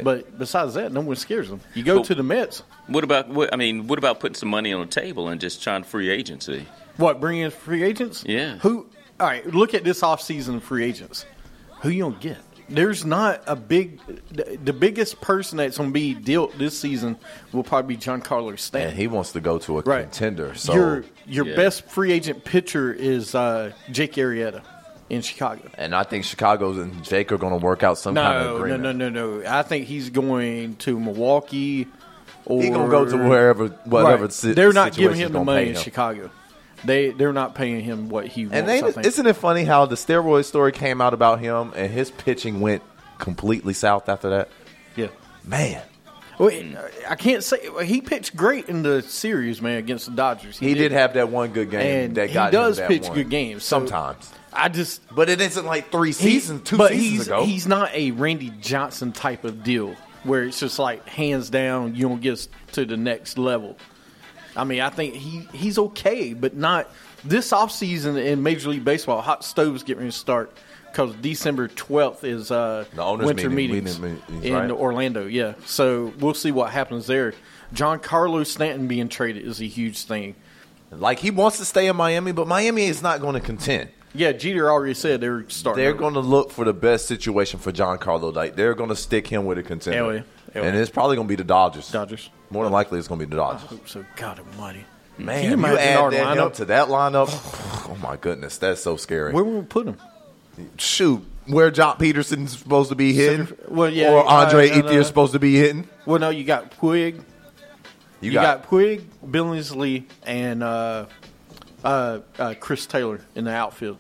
but 0.03 0.37
besides 0.37 0.73
that, 0.75 0.91
no 0.91 1.01
one 1.01 1.15
scares 1.15 1.49
them. 1.49 1.61
You 1.73 1.83
go 1.83 1.97
But- 1.99 2.05
to 2.07 2.15
the 2.15 2.23
Mets. 2.23 2.63
What 2.87 3.03
about 3.03 3.29
what? 3.29 3.53
I 3.53 3.55
mean, 3.57 3.87
what 3.87 3.97
about 3.97 4.19
putting 4.19 4.35
some 4.35 4.49
money 4.49 4.73
on 4.73 4.81
the 4.81 4.87
table 4.87 5.29
and 5.29 5.39
just 5.39 5.63
trying 5.63 5.83
free 5.83 6.09
agency? 6.09 6.65
What 6.97 7.19
bring 7.21 7.39
in 7.39 7.49
free 7.51 7.83
agents? 7.83 8.23
Yeah. 8.27 8.57
Who? 8.57 8.87
All 9.19 9.27
right, 9.27 9.45
look 9.53 9.73
at 9.73 9.83
this 9.83 10.01
offseason 10.01 10.61
free 10.61 10.83
agents. 10.83 11.25
Who 11.81 11.89
you 11.89 12.03
gonna 12.03 12.15
get? 12.19 12.37
There's 12.69 13.05
not 13.05 13.43
a 13.47 13.55
big. 13.55 13.99
The, 14.31 14.57
the 14.63 14.73
biggest 14.73 15.19
person 15.21 15.57
that's 15.57 15.77
gonna 15.77 15.91
be 15.91 16.13
dealt 16.13 16.57
this 16.57 16.79
season 16.79 17.17
will 17.51 17.63
probably 17.63 17.95
be 17.95 18.01
Giancarlo 18.01 18.57
Stanton. 18.57 18.89
And 18.91 18.97
he 18.99 19.07
wants 19.07 19.31
to 19.33 19.41
go 19.41 19.57
to 19.59 19.79
a 19.79 19.81
right. 19.81 20.03
contender. 20.03 20.55
So 20.55 20.73
your 20.73 21.05
your 21.27 21.45
Yeah. 21.47 21.55
best 21.55 21.85
free 21.85 22.11
agent 22.11 22.43
pitcher 22.43 22.91
is 22.93 23.35
uh, 23.35 23.71
Jake 23.91 24.13
Arrieta 24.13 24.61
in 25.09 25.21
Chicago. 25.21 25.69
And 25.77 25.93
I 25.93 26.03
think 26.03 26.23
Chicago's 26.25 26.77
and 26.77 27.03
Jake 27.03 27.31
are 27.31 27.37
going 27.37 27.57
to 27.59 27.63
work 27.63 27.83
out 27.83 27.97
some 27.97 28.15
kind 28.15 28.47
of 28.47 28.55
agreement. 28.55 28.83
no, 28.83 28.91
no, 28.93 29.09
no, 29.09 29.39
no. 29.41 29.47
I 29.49 29.61
think 29.63 29.85
he's 29.87 30.09
going 30.09 30.75
to 30.77 30.99
Milwaukee. 30.99 31.87
Or 32.45 32.61
He's 32.61 32.71
going 32.71 32.85
to 32.85 32.91
go 32.91 33.05
to 33.05 33.15
wherever, 33.29 33.67
whatever. 33.85 34.23
Right. 34.23 34.33
si- 34.33 34.51
they're 34.51 34.73
not 34.73 34.93
giving 34.93 35.17
him 35.17 35.31
the 35.31 35.41
money 35.43 35.69
in 35.69 35.75
him. 35.75 35.81
Chicago. 35.81 36.29
They 36.85 37.11
they're 37.11 37.33
not 37.33 37.55
paying 37.55 37.81
him 37.81 38.09
what 38.09 38.27
he 38.27 38.45
wants. 38.45 38.57
And 38.57 38.67
they, 38.67 39.07
isn't 39.07 39.25
it 39.25 39.33
funny 39.33 39.63
how 39.63 39.85
the 39.85 39.95
steroid 39.95 40.45
story 40.45 40.71
came 40.71 40.99
out 41.01 41.13
about 41.13 41.39
him 41.39 41.71
and 41.75 41.91
his 41.91 42.11
pitching 42.11 42.59
went 42.59 42.83
completely 43.19 43.73
south 43.73 44.09
after 44.09 44.29
that? 44.29 44.49
yeah. 44.95 45.07
Man, 45.45 45.81
Well, 46.39 46.49
uh, 46.49 46.81
I 47.09 47.15
can't 47.15 47.43
say 47.43 47.57
he 47.83 47.99
pitched 47.99 48.33
great 48.35 48.69
in 48.69 48.81
the 48.81 49.01
series, 49.01 49.61
man, 49.61 49.77
against 49.77 50.05
the 50.05 50.13
Dodgers. 50.13 50.57
he 50.57 50.73
did 50.73 50.93
have 50.93 51.13
that 51.15 51.27
one 51.29 51.51
good 51.51 51.69
game 51.69 52.05
and 52.05 52.15
that 52.15 52.29
he 52.29 52.35
does 52.35 52.79
pitch 52.79 53.03
one. 53.03 53.13
good 53.13 53.29
games. 53.29 53.63
So 53.65 53.79
sometimes. 53.79 54.31
I 54.53 54.69
just 54.69 55.01
But 55.13 55.29
it 55.29 55.41
isn't 55.41 55.65
like 55.65 55.91
three 55.91 56.09
he- 56.09 56.13
seasons, 56.13 56.61
two 56.63 56.77
but 56.77 56.91
seasons 56.91 57.11
he's, 57.11 57.27
ago. 57.27 57.43
He's 57.43 57.67
not 57.67 57.93
a 57.93 58.11
Randy 58.11 58.51
Johnson 58.61 59.11
type 59.11 59.43
of 59.43 59.63
deal 59.63 59.95
where 60.23 60.43
it's 60.43 60.59
just 60.61 60.79
like 60.79 61.05
hands 61.09 61.49
down, 61.49 61.95
you 61.95 62.07
don't 62.07 62.21
get 62.21 62.47
to 62.73 62.85
the 62.85 62.95
next 62.95 63.37
level. 63.37 63.75
I 64.55 64.63
mean, 64.63 64.81
I 64.81 64.89
think 64.89 65.15
he 65.15 65.47
he's 65.53 65.77
okay, 65.77 66.33
but 66.33 66.55
not 66.55 66.89
this 67.23 67.51
offseason 67.51 68.23
in 68.23 68.43
Major 68.43 68.69
League 68.69 68.85
Baseball. 68.85 69.21
Hot 69.21 69.43
stoves 69.43 69.83
getting 69.83 70.01
ready 70.01 70.11
to 70.11 70.17
start 70.17 70.55
because 70.91 71.15
December 71.15 71.67
twelfth 71.67 72.23
is 72.23 72.51
uh, 72.51 72.85
The 72.93 73.01
owners' 73.03 73.25
winter 73.25 73.49
meeting- 73.49 73.83
meetings 73.85 73.99
meetings, 73.99 74.45
in 74.45 74.53
right? 74.53 74.69
Orlando. 74.71 75.25
Yeah, 75.25 75.53
so 75.65 76.13
we'll 76.19 76.33
see 76.35 76.51
what 76.51 76.69
happens 76.71 77.07
there. 77.07 77.33
Giancarlo 77.73 78.45
Stanton 78.45 78.87
being 78.87 79.09
traded 79.09 79.45
is 79.45 79.59
a 79.59 79.65
huge 79.65 80.03
thing. 80.03 80.35
like 80.91 81.17
he 81.19 81.31
wants 81.31 81.57
to 81.57 81.65
stay 81.65 81.87
in 81.87 81.95
Miami, 81.95 82.31
but 82.31 82.47
Miami 82.47 82.85
is 82.85 83.01
not 83.01 83.19
going 83.19 83.33
to 83.33 83.39
contend. 83.39 83.89
Yeah, 84.13 84.31
Jeter 84.31 84.71
already 84.71 84.93
said 84.93 85.21
they're 85.21 85.49
starting. 85.49 85.83
They're 85.83 85.93
going 85.93 86.13
to 86.13 86.19
look 86.19 86.51
for 86.51 86.65
the 86.65 86.73
best 86.73 87.07
situation 87.07 87.59
for 87.59 87.71
Giancarlo. 87.71 88.33
Like 88.33 88.55
they're 88.55 88.75
going 88.75 88.89
to 88.89 88.95
stick 88.95 89.27
him 89.27 89.45
with 89.45 89.57
a 89.57 89.63
contender, 89.63 90.15
yeah. 90.15 90.21
Hell 90.53 90.65
and 90.65 90.77
it's 90.77 90.91
probably 90.91 91.15
going 91.15 91.27
to 91.27 91.31
be 91.31 91.35
the 91.35 91.43
Dodgers. 91.43 91.89
Dodgers. 91.89 92.29
More 92.51 92.63
than 92.63 92.73
likely, 92.73 92.99
it's 92.99 93.07
going 93.07 93.19
to 93.19 93.25
be 93.25 93.35
the 93.35 93.41
I 93.41 93.53
Dodgers. 93.53 93.69
hope 93.69 93.89
so. 93.89 94.05
God 94.15 94.39
Almighty. 94.39 94.85
Man, 95.17 95.41
Can 95.41 95.59
you 95.59 95.67
you, 95.67 95.77
add 95.77 95.97
our 95.97 96.11
that 96.11 96.37
lineup? 96.37 96.53
to 96.55 96.65
that 96.65 96.87
lineup. 96.87 97.59
Oh 97.85 97.97
my 97.97 98.15
goodness, 98.17 98.57
that's 98.57 98.81
so 98.81 98.95
scary. 98.97 99.33
Where 99.33 99.43
would 99.43 99.53
we 99.55 99.61
put 99.61 99.87
him? 99.87 99.97
Shoot, 100.77 101.23
where 101.45 101.69
Joc 101.69 101.99
Pederson's 101.99 102.57
supposed 102.57 102.89
to 102.89 102.95
be 102.95 103.13
hitting, 103.13 103.47
well, 103.67 103.89
yeah, 103.89 104.09
or 104.09 104.25
Andre 104.25 104.69
uh, 104.69 104.73
and, 104.75 104.85
Ethier's 104.85 105.05
uh, 105.05 105.07
supposed 105.09 105.33
to 105.33 105.39
be 105.39 105.55
hitting. 105.55 105.87
Well, 106.05 106.17
no, 106.19 106.29
you 106.29 106.43
got 106.43 106.71
Puig. 106.71 107.15
You, 107.15 107.23
You, 108.21 108.31
got, 108.31 108.61
got, 108.63 108.69
Puig, 108.69 109.03
Billingsley, 109.23 110.05
and 110.25 110.63
uh, 110.63 111.05
uh, 111.83 112.19
uh, 112.39 112.53
Chris 112.59 112.85
Taylor 112.85 113.19
in 113.35 113.43
the 113.45 113.51
outfield. 113.51 113.97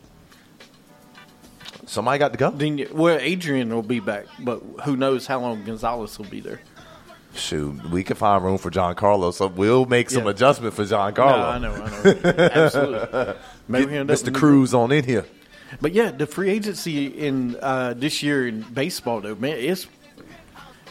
somebody 1.85 2.17
got 2.19 2.31
to 2.31 2.37
go. 2.37 2.49
Then, 2.51 2.85
well, 2.91 3.17
Adrian 3.19 3.73
will 3.73 3.81
be 3.83 3.99
back, 3.99 4.25
but 4.39 4.61
who 4.85 4.95
knows 4.95 5.27
how 5.27 5.39
long 5.41 5.63
Gonzalez 5.63 6.17
will 6.17 6.25
be 6.25 6.39
there? 6.39 6.61
Shoot, 7.35 7.89
we 7.89 8.03
can 8.03 8.15
find 8.15 8.43
room 8.43 8.57
for 8.59 8.69
John 8.69 8.93
Carlos. 8.95 9.37
so 9.37 9.47
we'll 9.47 9.85
make 9.85 10.09
some 10.11 10.25
Yeah. 10.25 10.29
adjustment 10.31 10.73
for 10.75 10.85
John 10.85 11.13
No, 11.17 11.23
I 11.23 11.57
know, 11.57 11.73
I 11.73 11.89
know, 11.89 12.21
absolutely. 12.37 13.33
Maybe 13.67 13.97
up 13.97 14.07
Mr. 14.07 14.33
Cruz 14.33 14.73
on 14.73 14.91
in 14.91 15.03
here. 15.03 15.25
But 15.81 15.93
yeah, 15.93 16.11
the 16.11 16.27
free 16.27 16.51
agency 16.51 17.07
in 17.07 17.57
uh, 17.59 17.95
this 17.97 18.21
year 18.21 18.47
in 18.47 18.61
baseball, 18.61 19.21
though, 19.21 19.33
man, 19.33 19.57
it's 19.57 19.87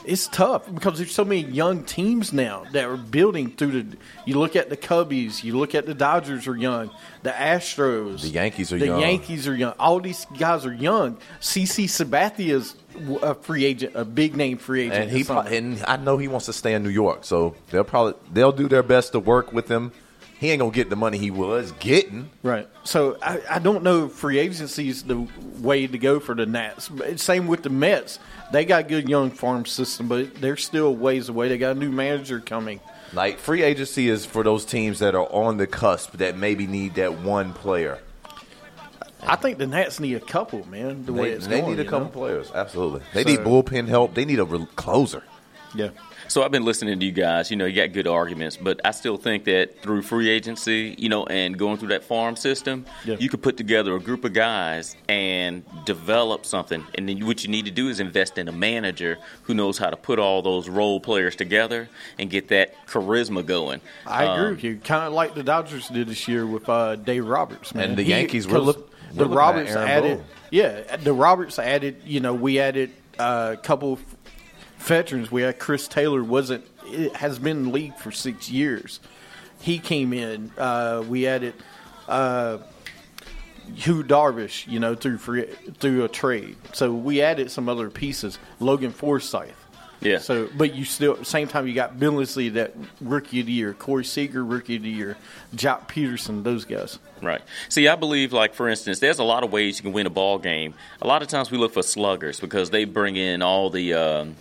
it's 0.04 0.26
tough 0.28 0.72
because 0.72 0.98
there's 0.98 1.14
so 1.14 1.24
many 1.24 1.42
young 1.42 1.84
teams 1.84 2.32
now 2.32 2.64
that 2.72 2.84
are 2.84 2.96
building 2.96 3.50
through 3.50 3.82
the. 3.82 3.96
You 4.26 4.38
look 4.38 4.56
at 4.56 4.68
the 4.70 4.76
Cubbies, 4.76 5.42
you 5.44 5.56
look 5.58 5.74
at 5.74 5.86
the 5.86 5.94
Dodgers 5.94 6.46
are 6.46 6.56
young, 6.56 6.90
the 7.22 7.30
Astros, 7.30 8.22
The 8.22 8.28
Yankees 8.28 8.72
are 8.72 8.78
the 8.78 8.86
young. 8.86 9.00
Yankees 9.00 9.46
are 9.48 9.54
young. 9.54 9.74
All 9.78 10.00
these 10.00 10.24
guys 10.38 10.66
are 10.66 10.72
young. 10.74 11.18
CC 11.40 11.88
Sabathia's 11.88 12.76
a 13.22 13.34
free 13.34 13.64
agent, 13.64 13.92
a 13.94 14.04
big 14.04 14.36
name 14.36 14.58
free 14.58 14.82
agent, 14.82 15.02
and 15.02 15.10
he 15.10 15.24
pro- 15.24 15.40
and 15.40 15.82
I 15.86 15.96
know 15.96 16.18
he 16.18 16.28
wants 16.28 16.46
to 16.46 16.52
stay 16.52 16.74
in 16.74 16.82
New 16.82 16.90
York, 16.90 17.24
so 17.24 17.54
they'll 17.70 17.84
probably 17.84 18.14
they'll 18.32 18.52
do 18.52 18.68
their 18.68 18.82
best 18.82 19.12
to 19.12 19.20
work 19.20 19.52
with 19.52 19.68
him. 19.68 19.92
He 20.42 20.50
ain't 20.50 20.58
gonna 20.58 20.72
get 20.72 20.90
the 20.90 20.96
money 20.96 21.18
he 21.18 21.30
was 21.30 21.70
getting. 21.78 22.28
Right. 22.42 22.68
So 22.82 23.16
I, 23.22 23.40
I 23.48 23.58
don't 23.60 23.84
know 23.84 24.06
if 24.06 24.12
free 24.14 24.40
agency 24.40 24.88
is 24.88 25.04
the 25.04 25.28
way 25.60 25.86
to 25.86 25.96
go 25.98 26.18
for 26.18 26.34
the 26.34 26.46
Nats. 26.46 26.90
Same 27.14 27.46
with 27.46 27.62
the 27.62 27.70
Mets. 27.70 28.18
They 28.52 28.64
got 28.64 28.80
a 28.80 28.88
good 28.88 29.08
young 29.08 29.30
farm 29.30 29.66
system, 29.66 30.08
but 30.08 30.34
they're 30.40 30.56
still 30.56 30.96
ways 30.96 31.28
away. 31.28 31.46
They 31.46 31.58
got 31.58 31.76
a 31.76 31.78
new 31.78 31.92
manager 31.92 32.40
coming. 32.40 32.80
Like 33.12 33.38
free 33.38 33.62
agency 33.62 34.08
is 34.08 34.26
for 34.26 34.42
those 34.42 34.64
teams 34.64 34.98
that 34.98 35.14
are 35.14 35.30
on 35.32 35.58
the 35.58 35.68
cusp 35.68 36.16
that 36.16 36.36
maybe 36.36 36.66
need 36.66 36.96
that 36.96 37.20
one 37.20 37.52
player. 37.52 38.00
I 39.24 39.36
think 39.36 39.58
the 39.58 39.68
Nats 39.68 40.00
need 40.00 40.14
a 40.14 40.20
couple, 40.20 40.66
man. 40.66 41.04
The 41.06 41.12
way 41.12 41.30
They, 41.30 41.36
it's 41.36 41.46
they 41.46 41.60
going, 41.60 41.76
need 41.76 41.86
a 41.86 41.88
couple 41.88 42.06
know? 42.06 42.10
players, 42.26 42.50
absolutely. 42.52 43.02
They 43.14 43.22
So- 43.22 43.28
need 43.28 43.38
bullpen 43.38 43.86
help. 43.86 44.14
They 44.14 44.24
need 44.24 44.40
a 44.40 44.44
re- 44.44 44.66
closer. 44.74 45.22
Yeah. 45.72 45.90
So 46.32 46.42
I've 46.42 46.50
been 46.50 46.64
listening 46.64 46.98
to 46.98 47.04
you 47.04 47.12
guys. 47.12 47.50
You 47.50 47.58
know, 47.58 47.66
you 47.66 47.76
got 47.76 47.92
good 47.92 48.06
arguments, 48.06 48.56
but 48.56 48.80
I 48.86 48.92
still 48.92 49.18
think 49.18 49.44
that 49.44 49.82
through 49.82 50.00
free 50.00 50.30
agency, 50.30 50.94
you 50.96 51.10
know, 51.10 51.26
and 51.26 51.58
going 51.58 51.76
through 51.76 51.90
that 51.90 52.04
farm 52.04 52.36
system, 52.36 52.86
Yeah. 53.04 53.16
you 53.20 53.28
could 53.28 53.42
put 53.42 53.58
together 53.58 53.94
a 53.94 54.00
group 54.00 54.24
of 54.24 54.32
guys 54.32 54.96
and 55.10 55.62
develop 55.84 56.46
something. 56.46 56.86
And 56.94 57.06
then 57.06 57.26
what 57.26 57.44
you 57.44 57.50
need 57.50 57.66
to 57.66 57.70
do 57.70 57.90
is 57.90 58.00
invest 58.00 58.38
in 58.38 58.48
a 58.48 58.52
manager 58.52 59.18
who 59.42 59.52
knows 59.52 59.76
how 59.76 59.90
to 59.90 59.96
put 59.98 60.18
all 60.18 60.40
those 60.40 60.70
role 60.70 61.00
players 61.00 61.36
together 61.36 61.90
and 62.18 62.30
get 62.30 62.48
that 62.48 62.72
charisma 62.86 63.44
going. 63.44 63.82
I 64.06 64.24
agree 64.24 64.44
Um, 64.46 64.50
with 64.52 64.64
you. 64.64 64.76
Kind 64.82 65.04
of 65.04 65.12
like 65.12 65.34
the 65.34 65.42
Dodgers 65.42 65.88
did 65.88 66.08
this 66.08 66.26
year 66.28 66.46
with 66.46 66.66
uh, 66.66 66.96
Dave 66.96 67.26
Roberts, 67.26 67.74
man. 67.74 67.90
And 67.90 67.96
the 67.98 68.04
He- 68.04 68.10
Yankees 68.10 68.46
were 68.48 68.56
'cause 68.56 68.66
look- 68.68 68.90
the 69.12 69.26
we're 69.28 69.34
looking 69.34 69.34
at 69.34 69.36
Roberts 69.36 69.70
added. 69.76 70.16
Boone. 70.16 70.26
Yeah, 70.50 70.96
the 70.96 71.12
Roberts 71.12 71.58
added. 71.58 71.96
You 72.06 72.20
know, 72.20 72.32
we 72.32 72.58
added 72.58 72.88
uh, 73.18 73.50
a 73.52 73.56
couple 73.58 73.98
veterans. 74.82 75.30
We 75.30 75.42
had 75.42 75.58
Chris 75.58 75.88
Taylor. 75.88 76.22
wasn't 76.22 76.64
it 76.86 77.16
has 77.16 77.38
been 77.38 77.58
in 77.58 77.62
the 77.64 77.70
league 77.70 77.96
for 77.96 78.10
six 78.10 78.50
years. 78.50 79.00
He 79.60 79.78
came 79.78 80.12
in. 80.12 80.50
Uh, 80.56 81.04
we 81.06 81.26
added. 81.26 81.54
Uh, 82.08 82.58
Yu 83.76 84.02
Darvish, 84.02 84.66
you 84.66 84.80
know, 84.80 84.94
through 84.94 85.18
free, 85.18 85.44
through 85.78 86.04
a 86.04 86.08
trade. 86.08 86.56
So 86.72 86.92
we 86.92 87.22
added 87.22 87.50
some 87.50 87.68
other 87.68 87.90
pieces. 87.90 88.38
Logan 88.58 88.90
Forsythe. 88.90 89.50
Yeah. 90.00 90.18
So, 90.18 90.48
but 90.56 90.74
you 90.74 90.84
still, 90.84 91.12
at 91.12 91.20
the 91.20 91.24
same 91.24 91.46
time, 91.46 91.68
you 91.68 91.74
got 91.74 91.96
Billingsley, 91.96 92.52
that 92.54 92.74
rookie 93.00 93.40
of 93.40 93.46
the 93.46 93.52
year, 93.52 93.72
Corey 93.72 94.04
Seager, 94.04 94.44
rookie 94.44 94.76
of 94.76 94.82
the 94.82 94.90
year, 94.90 95.16
Joc 95.54 95.88
Pederson, 95.88 96.42
those 96.42 96.64
guys. 96.64 96.98
Right. 97.22 97.40
See, 97.68 97.86
I 97.86 97.94
believe, 97.94 98.32
like 98.32 98.54
for 98.54 98.68
instance, 98.68 98.98
there's 98.98 99.20
a 99.20 99.24
lot 99.24 99.44
of 99.44 99.52
ways 99.52 99.78
you 99.78 99.82
can 99.84 99.92
win 99.92 100.06
a 100.06 100.10
ball 100.10 100.38
game. 100.38 100.74
A 101.00 101.06
lot 101.06 101.22
of 101.22 101.28
times 101.28 101.52
we 101.52 101.58
look 101.58 101.72
for 101.72 101.82
sluggers 101.82 102.40
because 102.40 102.70
they 102.70 102.84
bring 102.84 103.16
in 103.16 103.42
all 103.42 103.70
the. 103.70 103.94
Um, 103.94 104.36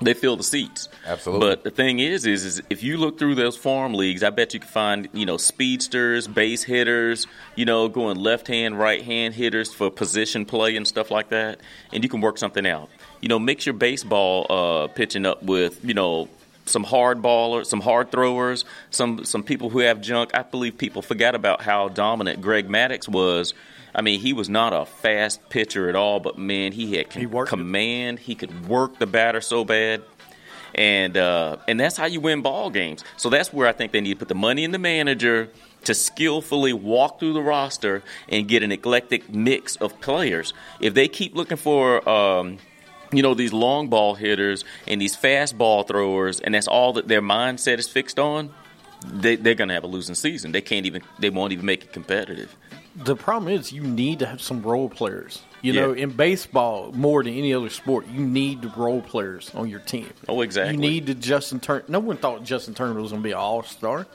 they 0.00 0.14
fill 0.14 0.36
the 0.36 0.42
seats. 0.42 0.88
Absolutely. 1.06 1.48
But 1.48 1.64
the 1.64 1.70
thing 1.70 2.00
is, 2.00 2.26
is, 2.26 2.44
is 2.44 2.62
if 2.68 2.82
you 2.82 2.98
look 2.98 3.18
through 3.18 3.34
those 3.34 3.56
farm 3.56 3.94
leagues, 3.94 4.22
I 4.22 4.30
bet 4.30 4.54
you 4.54 4.60
can 4.60 4.68
find 4.68 5.08
you 5.12 5.26
know 5.26 5.36
speedsters, 5.36 6.28
base 6.28 6.62
hitters, 6.62 7.26
you 7.54 7.64
know, 7.64 7.88
going 7.88 8.18
left 8.18 8.48
hand, 8.48 8.78
right 8.78 9.02
hand 9.02 9.34
hitters 9.34 9.72
for 9.72 9.90
position 9.90 10.44
play 10.44 10.76
and 10.76 10.86
stuff 10.86 11.10
like 11.10 11.30
that, 11.30 11.60
and 11.92 12.02
you 12.02 12.10
can 12.10 12.20
work 12.20 12.38
something 12.38 12.66
out. 12.66 12.90
You 13.20 13.28
know, 13.28 13.38
mix 13.38 13.64
your 13.66 13.72
baseball 13.72 14.46
uh, 14.50 14.86
pitching 14.88 15.24
up 15.24 15.42
with 15.42 15.84
you 15.84 15.94
know 15.94 16.28
some 16.66 16.84
hard 16.84 17.22
ballers, 17.22 17.66
some 17.66 17.80
hard 17.80 18.10
throwers, 18.10 18.64
some 18.90 19.24
some 19.24 19.42
people 19.42 19.70
who 19.70 19.78
have 19.78 20.00
junk. 20.00 20.30
I 20.34 20.42
believe 20.42 20.76
people 20.76 21.02
forgot 21.02 21.34
about 21.34 21.62
how 21.62 21.88
dominant 21.88 22.42
Greg 22.42 22.68
Maddux 22.68 23.08
was. 23.08 23.54
I 23.96 24.02
mean, 24.02 24.20
he 24.20 24.34
was 24.34 24.50
not 24.50 24.74
a 24.74 24.84
fast 24.84 25.48
pitcher 25.48 25.88
at 25.88 25.96
all, 25.96 26.20
but 26.20 26.36
man, 26.36 26.72
he 26.72 26.96
had 26.96 27.10
He 27.14 27.22
it. 27.22 27.46
command. 27.46 28.18
He 28.18 28.34
could 28.34 28.68
work 28.68 28.98
the 28.98 29.06
batter 29.06 29.40
so 29.40 29.64
bad, 29.64 30.02
and 30.74 31.16
uh, 31.16 31.56
and 31.66 31.80
that's 31.80 31.96
how 31.96 32.04
you 32.04 32.20
win 32.20 32.42
ball 32.42 32.68
games. 32.68 33.02
So 33.16 33.30
that's 33.30 33.54
where 33.54 33.66
I 33.66 33.72
think 33.72 33.92
they 33.92 34.02
need 34.02 34.12
to 34.12 34.18
put 34.18 34.28
the 34.28 34.34
money 34.34 34.64
in 34.64 34.70
the 34.72 34.78
manager 34.78 35.48
to 35.84 35.94
skillfully 35.94 36.74
walk 36.74 37.18
through 37.20 37.32
the 37.32 37.40
roster 37.40 38.02
and 38.28 38.46
get 38.46 38.62
an 38.62 38.70
eclectic 38.70 39.32
mix 39.32 39.76
of 39.76 39.98
players. 40.02 40.52
If 40.78 40.92
they 40.92 41.08
keep 41.08 41.34
looking 41.34 41.56
for 41.56 42.06
um, 42.06 42.58
you 43.12 43.22
know 43.22 43.32
these 43.32 43.54
long 43.54 43.88
ball 43.88 44.14
hitters 44.14 44.62
and 44.86 45.00
these 45.00 45.16
fast 45.16 45.56
ball 45.56 45.84
throwers, 45.84 46.40
and 46.40 46.54
that's 46.54 46.68
all 46.68 46.92
that 46.94 47.08
their 47.08 47.22
mindset 47.22 47.78
is 47.78 47.88
fixed 47.88 48.18
on. 48.18 48.52
They, 49.06 49.36
they're 49.36 49.54
going 49.54 49.68
to 49.68 49.74
have 49.74 49.84
a 49.84 49.88
losing 49.88 50.14
season. 50.16 50.52
They 50.52 50.60
can't 50.60 50.84
even. 50.84 51.00
They 51.18 51.30
won't 51.30 51.52
even 51.52 51.64
make 51.64 51.84
it 51.84 51.92
competitive. 51.94 52.54
The 52.96 53.14
problem 53.14 53.52
is 53.52 53.72
you 53.72 53.82
need 53.82 54.20
to 54.20 54.26
have 54.26 54.40
some 54.40 54.62
role 54.62 54.88
players. 54.88 55.42
You 55.60 55.72
Yeah. 55.74 55.82
know, 55.82 55.92
in 55.92 56.10
baseball, 56.10 56.92
more 56.92 57.22
than 57.22 57.34
any 57.34 57.52
other 57.52 57.68
sport, 57.68 58.06
you 58.08 58.20
need 58.20 58.62
the 58.62 58.68
role 58.68 59.02
players 59.02 59.50
on 59.54 59.68
your 59.68 59.80
team. 59.80 60.08
Oh, 60.28 60.40
exactly. 60.40 60.74
You 60.74 60.80
need 60.80 61.06
the 61.06 61.14
Justin 61.14 61.60
Turner. 61.60 61.84
No 61.88 61.98
one 62.00 62.16
thought 62.16 62.42
Justin 62.42 62.72
Turner 62.74 63.00
was 63.00 63.10
going 63.10 63.22
to 63.22 63.26
be 63.26 63.32
an 63.32 63.38
all 63.38 63.62
star. 63.62 64.06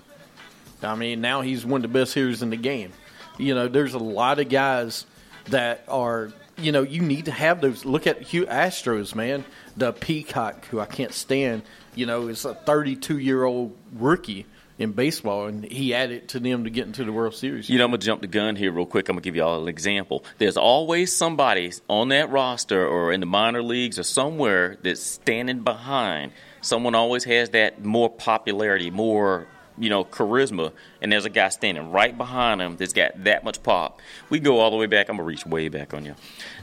I 0.82 0.96
mean, 0.96 1.22
now 1.22 1.42
he's 1.42 1.64
one 1.66 1.84
of 1.86 1.92
the 1.92 2.00
best 2.00 2.14
hitters 2.16 2.42
in 2.42 2.50
the 2.50 2.58
game. 2.58 2.92
You 3.38 3.54
know, 3.54 3.68
there's 3.68 3.94
a 3.94 4.00
lot 4.00 4.40
of 4.40 4.50
guys 4.50 5.06
that 5.50 5.84
are. 5.88 6.32
You 6.58 6.72
know, 6.72 6.82
you 6.84 7.02
need 7.02 7.26
to 7.26 7.32
have 7.32 7.62
those. 7.62 7.86
Look 7.86 8.06
at 8.06 8.22
Hugh 8.22 8.46
Astros, 8.46 9.16
man. 9.16 9.46
The 9.78 9.94
Peacock, 9.94 10.66
who 10.66 10.80
I 10.80 10.86
can't 10.86 11.14
stand. 11.14 11.64
You 11.96 12.06
know, 12.06 12.28
is 12.28 12.46
a 12.46 12.54
32 12.54 13.18
year 13.20 13.44
old 13.44 13.76
rookie 13.94 14.46
in 14.82 14.94
baseball, 14.94 15.46
and 15.46 15.64
he 15.64 15.94
added 15.94 16.28
to 16.30 16.40
them 16.40 16.64
to 16.64 16.70
get 16.70 16.88
into 16.88 17.04
the 17.04 17.12
World 17.12 17.36
Series. 17.36 17.70
You 17.70 17.78
know, 17.78 17.86
I'm 17.86 17.92
gonna 17.92 18.00
jump 18.00 18.22
the 18.22 18.28
gun 18.28 18.56
here 18.56 18.72
real 18.72 18.86
quick. 18.86 19.08
I'm 19.10 19.16
gonna 19.16 19.22
give 19.22 19.36
you 19.36 19.44
all 19.44 19.62
an 19.62 19.68
example. 19.68 20.26
There's 20.40 20.58
always 20.58 21.16
somebody 21.16 21.72
on 21.88 22.10
that 22.10 22.30
roster 22.32 22.86
or 22.86 23.12
in 23.12 23.20
the 23.20 23.26
minor 23.26 23.62
leagues 23.62 24.00
or 24.00 24.04
somewhere 24.04 24.78
that's 24.82 25.02
standing 25.02 25.60
behind. 25.60 26.32
Someone 26.62 26.96
always 26.96 27.24
has 27.26 27.52
that 27.52 27.86
more 27.86 28.10
popularity, 28.10 28.90
more 28.90 29.48
you 29.78 29.90
know, 29.90 30.04
charisma, 30.04 30.72
and 31.02 31.12
there's 31.12 31.26
a 31.26 31.30
guy 31.30 31.50
standing 31.50 31.92
right 31.92 32.16
behind 32.18 32.62
him 32.62 32.76
that's 32.76 32.94
got 32.94 33.24
that 33.24 33.44
much 33.44 33.64
pop. 33.64 34.02
We 34.30 34.40
go 34.40 34.60
all 34.60 34.70
the 34.70 34.78
way 34.78 34.86
back. 34.86 35.10
I'm 35.10 35.18
gonna 35.18 35.28
reach 35.28 35.46
way 35.46 35.70
back 35.70 35.94
on 35.94 36.06
you. 36.06 36.16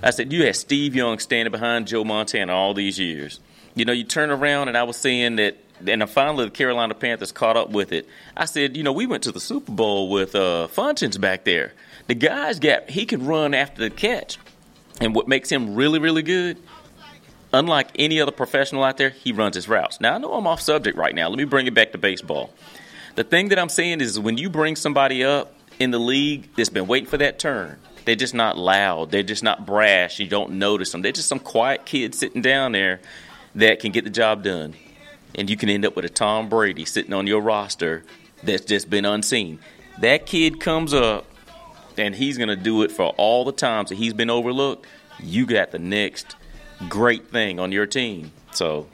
I 0.02 0.10
said 0.10 0.32
you 0.32 0.44
had 0.44 0.56
Steve 0.56 0.94
Young 0.94 1.18
standing 1.18 1.52
behind 1.52 1.86
Joe 1.86 2.04
Montana 2.04 2.52
all 2.52 2.74
these 2.74 2.98
years. 2.98 3.40
You 3.74 3.84
know, 3.84 3.92
you 3.92 4.04
turn 4.04 4.30
around 4.30 4.68
and 4.68 4.76
I 4.76 4.82
was 4.82 4.96
saying 4.96 5.36
that 5.36 5.56
and 5.78 5.88
then 5.88 6.06
finally 6.06 6.46
the 6.46 6.50
Carolina 6.50 6.94
Panthers 6.94 7.32
caught 7.32 7.56
up 7.56 7.70
with 7.70 7.92
it. 7.92 8.08
I 8.36 8.44
said, 8.44 8.76
you 8.76 8.82
know, 8.82 8.92
we 8.92 9.06
went 9.06 9.24
to 9.24 9.32
the 9.32 9.40
Super 9.40 9.72
Bowl 9.72 10.10
with 10.10 10.34
uh, 10.34 10.68
Functions 10.68 11.18
back 11.18 11.44
there. 11.44 11.72
The 12.06 12.14
guy's 12.14 12.58
got 12.58 12.90
he 12.90 13.06
can 13.06 13.26
run 13.26 13.54
after 13.54 13.82
the 13.82 13.90
catch, 13.90 14.38
and 15.00 15.14
what 15.14 15.28
makes 15.28 15.50
him 15.50 15.74
really 15.74 15.98
really 15.98 16.22
good, 16.22 16.58
unlike 17.52 17.88
any 17.96 18.20
other 18.20 18.32
professional 18.32 18.84
out 18.84 18.96
there, 18.96 19.10
he 19.10 19.32
runs 19.32 19.56
his 19.56 19.68
routes. 19.68 20.00
Now 20.00 20.14
I 20.14 20.18
know 20.18 20.32
I'm 20.34 20.46
off 20.46 20.60
subject 20.60 20.96
right 20.96 21.14
now. 21.14 21.28
Let 21.28 21.38
me 21.38 21.44
bring 21.44 21.66
it 21.66 21.74
back 21.74 21.92
to 21.92 21.98
baseball. 21.98 22.52
The 23.14 23.24
thing 23.24 23.48
that 23.48 23.58
I'm 23.58 23.68
saying 23.68 24.00
is 24.00 24.18
when 24.18 24.38
you 24.38 24.48
bring 24.48 24.76
somebody 24.76 25.24
up 25.24 25.52
in 25.78 25.90
the 25.90 25.98
league 25.98 26.48
that's 26.56 26.68
been 26.68 26.86
waiting 26.86 27.08
for 27.08 27.18
that 27.18 27.38
turn, 27.38 27.78
they're 28.04 28.14
just 28.14 28.34
not 28.34 28.56
loud. 28.56 29.10
They're 29.10 29.22
just 29.22 29.42
not 29.42 29.66
brash. 29.66 30.18
You 30.18 30.28
don't 30.28 30.52
notice 30.52 30.92
them. 30.92 31.02
They're 31.02 31.12
just 31.12 31.28
some 31.28 31.40
quiet 31.40 31.84
kid 31.84 32.14
sitting 32.14 32.42
down 32.42 32.72
there 32.72 33.00
that 33.54 33.80
can 33.80 33.92
get 33.92 34.04
the 34.04 34.10
job 34.10 34.44
done 34.44 34.74
and 35.34 35.48
you 35.48 35.56
can 35.56 35.68
end 35.68 35.84
up 35.84 35.96
with 35.96 36.04
a 36.04 36.08
Tom 36.08 36.48
Brady 36.48 36.84
sitting 36.84 37.12
on 37.12 37.26
your 37.26 37.40
roster 37.40 38.04
that's 38.42 38.64
just 38.64 38.88
been 38.88 39.04
unseen. 39.04 39.58
That 40.00 40.26
kid 40.26 40.60
comes 40.60 40.94
up 40.94 41.26
and 41.96 42.14
he's 42.14 42.38
going 42.38 42.48
to 42.48 42.56
do 42.56 42.82
it 42.82 42.92
for 42.92 43.08
all 43.16 43.44
the 43.44 43.52
times 43.52 43.88
that 43.90 43.96
he's 43.96 44.14
been 44.14 44.30
overlooked. 44.30 44.86
You 45.20 45.46
got 45.46 45.72
the 45.72 45.78
next 45.78 46.36
great 46.88 47.28
thing 47.28 47.58
on 47.58 47.72
your 47.72 47.86
team. 47.86 48.30
So, 48.52 48.86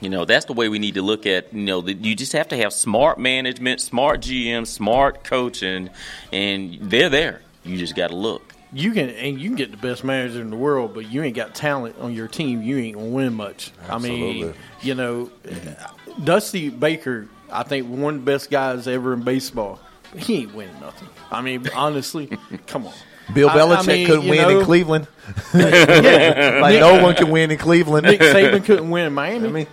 you 0.00 0.08
know, 0.08 0.24
that's 0.24 0.46
the 0.46 0.54
way 0.54 0.68
we 0.68 0.78
need 0.78 0.94
to 0.94 1.02
look 1.02 1.26
at, 1.26 1.52
you 1.52 1.64
know, 1.64 1.82
that 1.82 1.98
you 1.98 2.16
just 2.16 2.32
have 2.32 2.48
to 2.48 2.56
have 2.56 2.72
smart 2.72 3.18
management, 3.18 3.80
smart 3.80 4.20
GM, 4.20 4.66
smart 4.66 5.24
coaching, 5.24 5.90
and 6.32 6.78
they're 6.80 7.10
there. 7.10 7.42
You 7.64 7.76
just 7.76 7.94
got 7.94 8.08
to 8.08 8.16
look. 8.16 8.49
You 8.72 8.92
can 8.92 9.10
and 9.10 9.40
you 9.40 9.48
can 9.48 9.56
get 9.56 9.70
the 9.70 9.76
best 9.76 10.04
manager 10.04 10.40
in 10.40 10.50
the 10.50 10.56
world, 10.56 10.94
but 10.94 11.10
you 11.10 11.22
ain't 11.22 11.36
got 11.36 11.54
talent 11.54 11.96
on 12.00 12.12
your 12.12 12.28
team. 12.28 12.62
You 12.62 12.78
ain't 12.78 12.96
gonna 12.96 13.08
win 13.08 13.34
much. 13.34 13.72
I 13.88 13.98
mean, 13.98 14.54
you 14.80 14.94
know, 14.94 15.30
mm-hmm. 15.44 16.24
Dusty 16.24 16.68
Baker, 16.68 17.28
I 17.50 17.62
think 17.62 17.88
one 17.88 18.14
of 18.16 18.20
the 18.24 18.30
best 18.30 18.50
guys 18.50 18.86
ever 18.86 19.12
in 19.12 19.22
baseball. 19.22 19.80
He 20.16 20.38
ain't 20.42 20.54
winning 20.54 20.78
nothing. 20.80 21.08
I 21.30 21.40
mean, 21.40 21.68
honestly, 21.74 22.26
come 22.66 22.86
on. 22.86 22.94
Bill 23.32 23.48
I- 23.48 23.54
I 23.54 23.58
Belichick 23.58 23.86
mean, 23.86 24.06
couldn't 24.06 24.28
win 24.28 24.38
know, 24.38 24.58
in 24.60 24.64
Cleveland. 24.64 25.06
Yeah, 25.54 26.58
Like 26.60 26.80
no 26.80 27.00
one 27.02 27.14
can 27.14 27.30
win 27.30 27.50
in 27.50 27.58
Cleveland. 27.58 28.06
Nick 28.06 28.20
Saban 28.20 28.64
couldn't 28.64 28.90
win 28.90 29.06
in 29.06 29.12
Miami. 29.12 29.48
I 29.48 29.52
mean, 29.52 29.66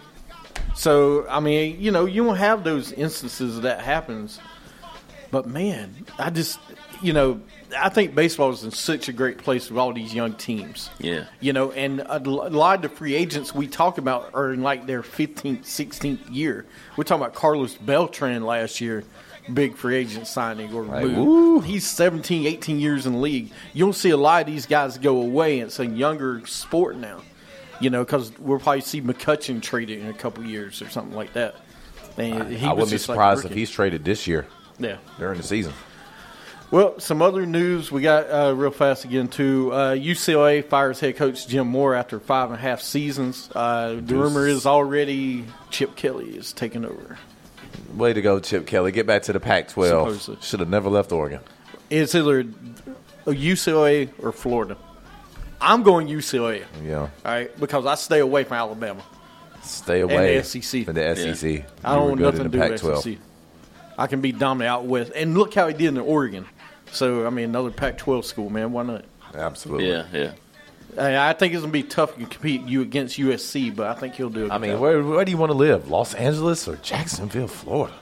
So 0.75 1.27
I 1.27 1.39
mean, 1.39 1.79
you 1.79 1.91
know, 1.91 2.05
you 2.05 2.23
don't 2.23 2.35
have 2.35 2.63
those 2.63 2.91
instances 2.91 3.61
that 3.61 3.81
happens. 3.81 4.39
But 5.31 5.47
man, 5.47 6.05
I 6.19 6.29
just 6.29 6.59
you 7.01 7.13
know 7.13 7.41
I 7.77 7.89
think 7.89 8.15
baseball 8.15 8.51
is 8.51 8.63
in 8.63 8.71
such 8.71 9.09
a 9.09 9.13
great 9.13 9.39
place 9.39 9.69
with 9.69 9.77
all 9.77 9.91
these 9.93 10.13
young 10.13 10.33
teams. 10.33 10.89
Yeah. 10.99 11.25
You 11.39 11.53
know, 11.53 11.71
and 11.71 12.01
a 12.01 12.19
lot 12.19 12.75
of 12.75 12.81
the 12.83 12.89
free 12.89 13.15
agents 13.15 13.53
we 13.53 13.67
talk 13.67 13.97
about 13.97 14.29
are 14.33 14.53
in 14.53 14.61
like 14.61 14.85
their 14.87 15.01
15th, 15.01 15.63
16th 15.63 16.19
year. 16.33 16.65
We're 16.95 17.03
talking 17.03 17.23
about 17.23 17.33
Carlos 17.35 17.73
Beltran 17.75 18.43
last 18.43 18.79
year, 18.79 19.03
big 19.53 19.75
free 19.75 19.95
agent 19.97 20.27
signing 20.27 20.73
or 20.73 20.83
Right. 20.83 21.07
move. 21.07 21.65
He's 21.65 21.85
17, 21.87 22.45
18 22.45 22.79
years 22.79 23.05
in 23.05 23.13
the 23.13 23.19
league. 23.19 23.51
You 23.73 23.83
don't 23.85 23.93
see 23.95 24.11
a 24.11 24.17
lot 24.17 24.41
of 24.41 24.47
these 24.47 24.65
guys 24.65 24.97
go 24.97 25.21
away. 25.21 25.59
It's 25.59 25.79
a 25.79 25.85
younger 25.85 26.45
sport 26.45 26.95
now, 26.95 27.21
you 27.81 27.89
know, 27.89 28.03
because 28.05 28.31
we'll 28.39 28.59
probably 28.59 28.81
see 28.81 29.01
McCutcheon 29.01 29.61
traded 29.61 29.99
in 29.99 30.07
a 30.07 30.13
couple 30.13 30.43
years 30.45 30.81
or 30.81 30.89
something 30.89 31.15
like 31.15 31.33
that. 31.33 31.55
And 32.17 32.49
he 32.51 32.65
I 32.65 32.71
wouldn't 32.71 32.89
be 32.89 32.95
just 32.95 33.09
like 33.09 33.15
surprised 33.15 33.45
if 33.45 33.51
he's 33.51 33.69
traded 33.69 34.03
this 34.05 34.25
year 34.25 34.47
Yeah. 34.79 34.97
during 35.19 35.37
the 35.37 35.43
season. 35.43 35.73
Well, 36.69 36.99
some 36.99 37.21
other 37.21 37.45
news 37.45 37.91
we 37.91 38.01
got 38.01 38.29
uh, 38.29 38.53
real 38.53 38.71
fast 38.71 39.05
again 39.05 39.29
too. 39.29 39.71
Uh, 39.71 39.95
UCLA 39.95 40.65
fires 40.65 40.99
head 40.99 41.15
coach 41.15 41.47
Jim 41.47 41.67
Mora 41.67 41.97
after 41.97 42.19
five 42.19 42.49
and 42.49 42.59
a 42.59 42.61
half 42.61 42.81
seasons. 42.81 43.49
Uh, 43.55 43.99
the 44.01 44.15
rumor 44.15 44.45
is 44.45 44.65
already 44.65 45.45
Chip 45.69 45.95
Kelly 45.95 46.35
is 46.35 46.51
taking 46.51 46.83
over. 46.83 47.17
Way 47.95 48.11
to 48.11 48.21
go, 48.21 48.41
Chip 48.41 48.67
Kelly. 48.67 48.91
Get 48.91 49.07
back 49.07 49.23
to 49.23 49.33
the 49.33 49.39
Pac 49.39 49.69
12. 49.69 50.43
Should 50.43 50.59
have 50.59 50.69
never 50.69 50.89
left 50.89 51.13
Oregon. 51.13 51.39
It's 51.89 52.13
either 52.13 52.43
UCLA 53.25 54.09
or 54.21 54.33
Florida. 54.33 54.77
I'm 55.61 55.83
going 55.83 56.07
UCLA. 56.07 56.65
Yeah. 56.83 56.99
All 56.99 57.09
right, 57.23 57.57
because 57.59 57.85
I 57.85 57.95
stay 57.95 58.19
away 58.19 58.43
from 58.43 58.57
Alabama. 58.57 59.03
Stay 59.63 60.01
away 60.01 60.37
the 60.37 60.43
SEC. 60.43 60.85
from 60.85 60.95
the 60.95 61.15
SEC. 61.15 61.65
I 61.83 61.95
don't 61.95 62.03
were 62.03 62.09
want 62.09 62.21
nothing 62.21 62.43
to 62.43 62.49
do 62.49 62.59
with 62.59 62.81
Pac-12. 62.81 63.03
SEC. 63.03 63.17
I 63.97 64.07
can 64.07 64.21
be 64.21 64.31
dominant 64.31 64.69
out 64.69 64.85
west, 64.85 65.11
and 65.15 65.35
look 65.35 65.53
how 65.53 65.67
he 65.67 65.73
did 65.73 65.87
in 65.87 65.97
Oregon. 65.97 66.45
So 66.91 67.25
I 67.27 67.29
mean, 67.29 67.45
another 67.45 67.71
Pac-12 67.71 68.23
school, 68.25 68.49
man. 68.49 68.71
Why 68.71 68.83
not? 68.83 69.05
Absolutely. 69.33 69.89
Yeah, 69.89 70.05
yeah. 70.13 70.31
Hey, 70.95 71.17
I 71.17 71.33
think 71.33 71.53
it's 71.53 71.61
gonna 71.61 71.71
be 71.71 71.83
tough 71.83 72.15
to 72.17 72.25
compete 72.25 72.61
you 72.63 72.81
against 72.81 73.17
USC, 73.19 73.75
but 73.75 73.87
I 73.87 73.99
think 73.99 74.15
he'll 74.15 74.29
do 74.29 74.45
it. 74.45 74.51
I 74.51 74.57
mean, 74.57 74.79
where, 74.79 75.03
where 75.03 75.23
do 75.25 75.31
you 75.31 75.37
want 75.37 75.51
to 75.51 75.57
live? 75.57 75.89
Los 75.91 76.13
Angeles 76.15 76.67
or 76.67 76.77
Jacksonville, 76.77 77.47
Florida? 77.47 77.93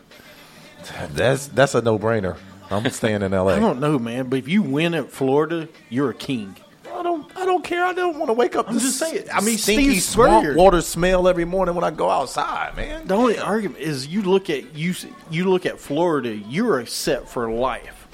That's 1.13 1.48
that's 1.48 1.76
a 1.76 1.82
no 1.82 1.98
brainer. 1.98 2.38
I'm 2.69 2.89
staying 2.89 3.21
in 3.21 3.32
LA. 3.32 3.48
I 3.56 3.60
don't 3.60 3.80
know, 3.80 4.00
man. 4.00 4.28
But 4.30 4.39
if 4.39 4.48
you 4.48 4.62
win 4.62 4.93
at 4.93 5.12
Florida, 5.12 5.67
you're 5.89 6.12
a 6.12 6.13
king. 6.15 6.56
I 6.93 7.04
don't. 7.04 7.30
I 7.36 7.45
don't 7.45 7.63
care. 7.63 7.84
I 7.84 7.91
don't 7.93 8.17
want 8.17 8.30
to 8.30 8.34
wake 8.34 8.56
up. 8.56 8.69
I'm 8.69 8.80
just 8.80 9.02
s- 9.02 9.10
saying, 9.12 9.28
I 9.34 9.41
mean, 9.41 9.58
stinky 9.58 9.89
Steve 10.00 10.04
swamp 10.04 10.56
water 10.56 10.82
smell 10.82 11.28
every 11.28 11.43
morning 11.45 11.76
when 11.76 11.84
I 11.84 11.91
go 11.91 12.10
outside, 12.10 12.78
man. 12.78 13.08
The 13.08 13.15
only 13.15 13.38
argument 13.38 13.82
is 13.82 14.08
you 14.08 14.21
look 14.21 14.50
at 14.50 14.74
you 14.76 14.93
you 15.30 15.50
look 15.50 15.65
at 15.65 15.80
Florida, 15.80 16.34
you're 16.34 16.86
set 16.86 17.28
for 17.28 17.52
life. 17.52 18.05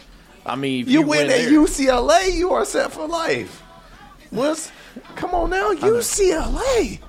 I 0.46 0.56
mean, 0.56 0.88
You, 0.88 1.02
you, 1.02 1.08
win, 1.08 1.22
at 1.24 1.28
there- 1.30 1.52
UCLA, 1.52 2.34
you 2.34 2.52
are 2.54 2.66
set 2.66 2.92
for 2.92 3.08
life. 3.08 3.62
What's? 4.32 4.72
Come 5.16 5.32
on 5.32 5.50
now, 5.50 5.72
UCLA. 5.74 7.00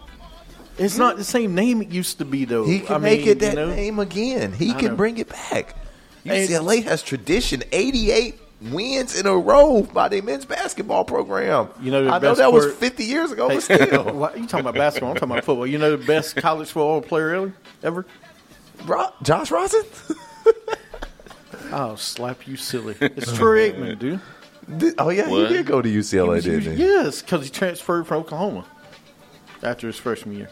It's 0.79 0.97
not 0.97 1.17
the 1.17 1.25
same 1.25 1.55
name 1.55 1.83
it 1.83 1.89
used 1.91 2.19
to 2.19 2.25
be, 2.25 2.45
though. 2.45 2.65
He 2.65 2.81
can 2.81 2.97
I 2.97 2.99
make 2.99 3.21
mean, 3.21 3.29
it 3.31 3.39
that 3.41 3.51
you 3.51 3.57
know? 3.57 3.75
name 3.75 3.99
again. 3.99 4.53
He 4.53 4.71
I 4.71 4.75
can 4.75 4.89
know. 4.89 4.97
bring 4.97 5.19
it 5.19 5.29
back. 5.29 5.77
UCLA 6.25 6.83
has 6.85 7.03
tradition. 7.03 7.63
88 7.73 8.39
wins 8.71 9.19
in 9.19 9.27
a 9.27 9.37
row 9.37 9.83
by 9.83 10.09
the 10.09 10.21
men's 10.21 10.45
basketball 10.45 11.05
program. 11.05 11.69
You 11.81 11.91
know 11.91 12.05
the 12.05 12.11
I 12.13 12.19
know 12.21 12.35
that 12.35 12.53
was 12.53 12.73
50 12.75 13.05
years 13.05 13.33
ago, 13.33 13.49
Hey, 13.49 13.57
but 13.57 13.63
still. 13.65 14.31
you 14.37 14.47
talking 14.47 14.61
about 14.61 14.75
basketball? 14.75 15.11
I'm 15.11 15.17
talking 15.17 15.31
about 15.33 15.45
football. 15.45 15.67
You 15.67 15.79
know 15.79 15.97
the 15.97 16.05
best 16.05 16.37
college 16.37 16.69
football 16.69 17.01
player 17.03 17.35
ever? 17.35 17.53
Ever? 17.83 18.07
Ro- 18.87 19.13
Josh 19.23 19.51
Rosen? 19.51 19.83
Oh, 21.73 21.97
slap 21.97 22.47
you 22.47 22.57
silly! 22.57 22.95
It's 23.01 23.33
Troy 23.37 23.71
Aikman, 23.73 23.99
dude. 23.99 24.21
Did- 24.79 24.95
oh, 24.99 25.09
yeah, 25.11 25.29
What? 25.29 25.49
he 25.51 25.57
did 25.57 25.67
go 25.67 25.83
to 25.83 25.89
UCLA, 25.89 26.43
didn't 26.43 26.77
he? 26.77 26.83
Yes, 26.85 27.21
because 27.23 27.45
he 27.45 27.51
transferred 27.51 28.07
from 28.07 28.19
Oklahoma 28.19 28.65
after 29.63 29.87
his 29.87 29.97
freshman 29.97 30.37
year. 30.37 30.51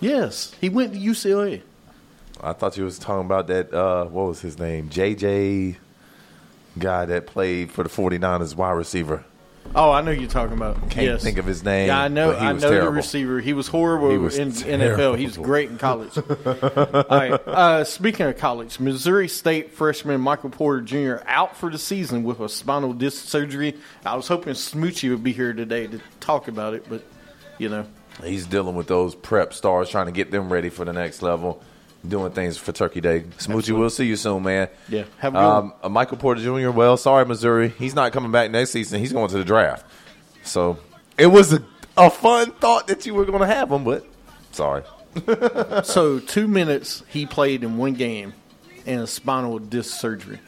Yes, 0.00 0.54
he 0.60 0.68
went 0.68 0.92
to 0.92 0.98
UCLA. 0.98 1.62
I 2.42 2.52
thought 2.52 2.76
you 2.76 2.84
was 2.84 2.98
talking 2.98 3.24
about 3.24 3.46
that, 3.46 3.72
uh, 3.72 4.04
what 4.06 4.26
was 4.26 4.40
his 4.40 4.58
name? 4.58 4.90
JJ 4.90 5.76
guy 6.78 7.04
that 7.06 7.26
played 7.26 7.70
for 7.70 7.84
the 7.84 7.88
49ers 7.88 8.54
wide 8.56 8.72
receiver. 8.72 9.24
Oh, 9.76 9.90
I 9.90 10.02
know 10.02 10.12
you're 10.12 10.28
talking 10.28 10.56
about. 10.56 10.76
Can't 10.90 11.06
yes. 11.06 11.22
think 11.22 11.38
of 11.38 11.46
his 11.46 11.64
name, 11.64 11.88
Yeah, 11.88 12.00
I 12.00 12.08
know. 12.08 12.32
I 12.34 12.52
know 12.52 12.58
terrible. 12.60 12.86
the 12.86 12.96
receiver. 12.96 13.40
He 13.40 13.52
was 13.52 13.66
horrible 13.66 14.10
He 14.10 14.18
was 14.18 14.38
in 14.38 14.52
terrible. 14.52 15.14
NFL. 15.14 15.18
He 15.18 15.26
was 15.26 15.36
great 15.36 15.68
in 15.70 15.78
college. 15.78 16.16
All 16.18 17.04
right. 17.10 17.32
Uh, 17.32 17.82
speaking 17.84 18.26
of 18.26 18.36
college, 18.38 18.78
Missouri 18.78 19.26
State 19.28 19.72
freshman 19.72 20.20
Michael 20.20 20.50
Porter 20.50 20.80
Jr. 20.80 21.24
out 21.26 21.56
for 21.56 21.70
the 21.70 21.78
season 21.78 22.22
with 22.22 22.38
a 22.40 22.48
spinal 22.48 22.92
disc 22.92 23.28
surgery. 23.28 23.74
I 24.06 24.14
was 24.14 24.28
hoping 24.28 24.52
Smoochie 24.54 25.10
would 25.10 25.24
be 25.24 25.32
here 25.32 25.52
today 25.52 25.86
to 25.88 26.00
talk 26.20 26.46
about 26.48 26.74
it, 26.74 26.86
but 26.88 27.02
you 27.58 27.68
know, 27.68 27.86
He's 28.22 28.46
dealing 28.46 28.76
with 28.76 28.86
those 28.86 29.16
prep 29.16 29.52
stars, 29.52 29.90
trying 29.90 30.06
to 30.06 30.12
get 30.12 30.30
them 30.30 30.52
ready 30.52 30.68
for 30.70 30.84
the 30.84 30.92
next 30.92 31.20
level, 31.20 31.60
doing 32.06 32.32
things 32.32 32.56
for 32.56 32.72
Turkey 32.72 33.00
Day. 33.00 33.20
Smoochie, 33.38 33.76
we'll 33.76 33.90
see 33.90 34.06
you 34.06 34.16
soon, 34.16 34.42
man. 34.42 34.68
Yeah, 34.88 35.04
have 35.18 35.34
a 35.34 35.38
good 35.38 35.44
um, 35.44 35.72
uh, 35.82 35.88
Michael 35.88 36.16
Porter 36.18 36.40
Jr. 36.42 36.70
Well, 36.70 36.96
sorry, 36.96 37.24
Missouri, 37.24 37.68
he's 37.70 37.94
not 37.94 38.12
coming 38.12 38.30
back 38.30 38.50
next 38.50 38.70
season. 38.70 39.00
He's 39.00 39.12
going 39.12 39.28
to 39.30 39.38
the 39.38 39.44
draft. 39.44 39.86
So 40.42 40.78
it 41.16 41.26
was 41.28 41.52
a, 41.52 41.64
a 41.96 42.10
fun 42.10 42.52
thought 42.52 42.86
that 42.88 43.06
you 43.06 43.14
were 43.14 43.24
going 43.24 43.40
to 43.40 43.46
have 43.46 43.70
him, 43.70 43.84
but 43.84 44.06
sorry. 44.52 44.82
so 45.84 46.18
two 46.18 46.48
minutes 46.48 47.02
he 47.08 47.24
played 47.24 47.62
in 47.64 47.76
one 47.76 47.94
game 47.94 48.34
and 48.86 49.00
a 49.02 49.06
spinal 49.06 49.58
disc 49.58 49.98
surgery. 49.98 50.40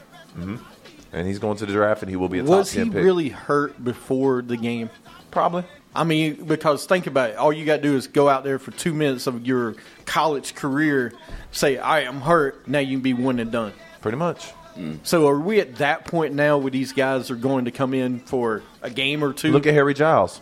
And 1.13 1.25
he's 1.25 1.39
going 1.39 1.57
to 1.57 1.65
the 1.65 1.71
draft, 1.73 2.03
and 2.03 2.09
he 2.09 2.15
will 2.15 2.29
be 2.29 2.39
a 2.39 2.43
top 2.43 2.49
Was 2.49 2.71
he 2.71 2.79
ten 2.79 2.91
pick. 2.91 3.03
really 3.03 3.29
hurt 3.29 3.81
before 3.83 4.41
the 4.41 4.57
game? 4.57 4.89
Probably. 5.31 5.63
I 5.97 6.03
mean, 6.03 6.45
because 6.45 6.85
think 6.85 7.07
about 7.07 7.31
it. 7.31 7.35
All 7.37 7.51
you 7.51 7.65
got 7.65 7.77
to 7.77 7.81
do 7.81 7.95
is 7.95 8.05
go 8.07 8.29
out 8.29 8.43
there 8.43 8.59
for 8.59 8.69
two 8.71 8.93
minutes 8.93 9.25
of 9.25 9.45
your 9.47 9.75
college 10.05 10.53
career, 10.53 11.11
say, 11.51 11.77
"All 11.77 11.89
right, 11.89 12.07
I'm 12.07 12.21
hurt." 12.21 12.67
Now 12.67 12.79
you 12.79 12.97
can 12.97 13.01
be 13.01 13.13
one 13.13 13.39
and 13.39 13.51
done. 13.51 13.73
Pretty 14.01 14.17
much. 14.17 14.53
So, 15.01 15.27
are 15.27 15.39
we 15.39 15.59
at 15.59 15.77
that 15.77 16.05
point 16.05 16.35
now 16.35 16.59
where 16.59 16.69
these 16.69 16.93
guys 16.93 17.31
are 17.31 17.35
going 17.35 17.65
to 17.65 17.71
come 17.71 17.95
in 17.95 18.19
for 18.19 18.61
a 18.83 18.91
game 18.91 19.23
or 19.23 19.33
two? 19.33 19.51
Look 19.51 19.65
at 19.65 19.73
Harry 19.73 19.95
Giles. 19.95 20.39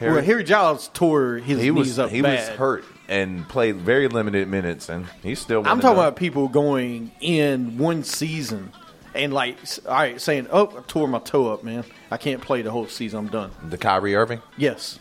well, 0.00 0.22
Harry 0.22 0.44
Giles 0.44 0.88
tore 0.94 1.38
his 1.38 1.60
he 1.60 1.72
knees 1.72 1.88
was 1.88 1.98
up 1.98 2.10
he 2.10 2.22
bad. 2.22 2.50
was 2.50 2.56
hurt 2.56 2.84
and 3.08 3.48
played 3.48 3.78
very 3.78 4.06
limited 4.06 4.46
minutes, 4.46 4.88
and 4.88 5.06
he's 5.24 5.40
still. 5.40 5.66
I'm 5.66 5.80
talking 5.80 5.98
about 5.98 6.14
people 6.14 6.46
going 6.46 7.10
in 7.20 7.78
one 7.78 8.04
season 8.04 8.72
and 9.14 9.32
like, 9.32 9.56
all 9.86 9.92
right, 9.94 10.20
saying, 10.20 10.48
"Oh, 10.50 10.66
I 10.78 10.80
tore 10.86 11.08
my 11.08 11.18
toe 11.18 11.52
up, 11.52 11.64
man. 11.64 11.84
I 12.10 12.16
can't 12.16 12.40
play 12.40 12.62
the 12.62 12.70
whole 12.70 12.86
season. 12.86 13.18
I'm 13.20 13.28
done." 13.28 13.50
the 13.68 13.78
Kyrie 13.78 14.14
Irving. 14.14 14.42
Yes. 14.56 14.98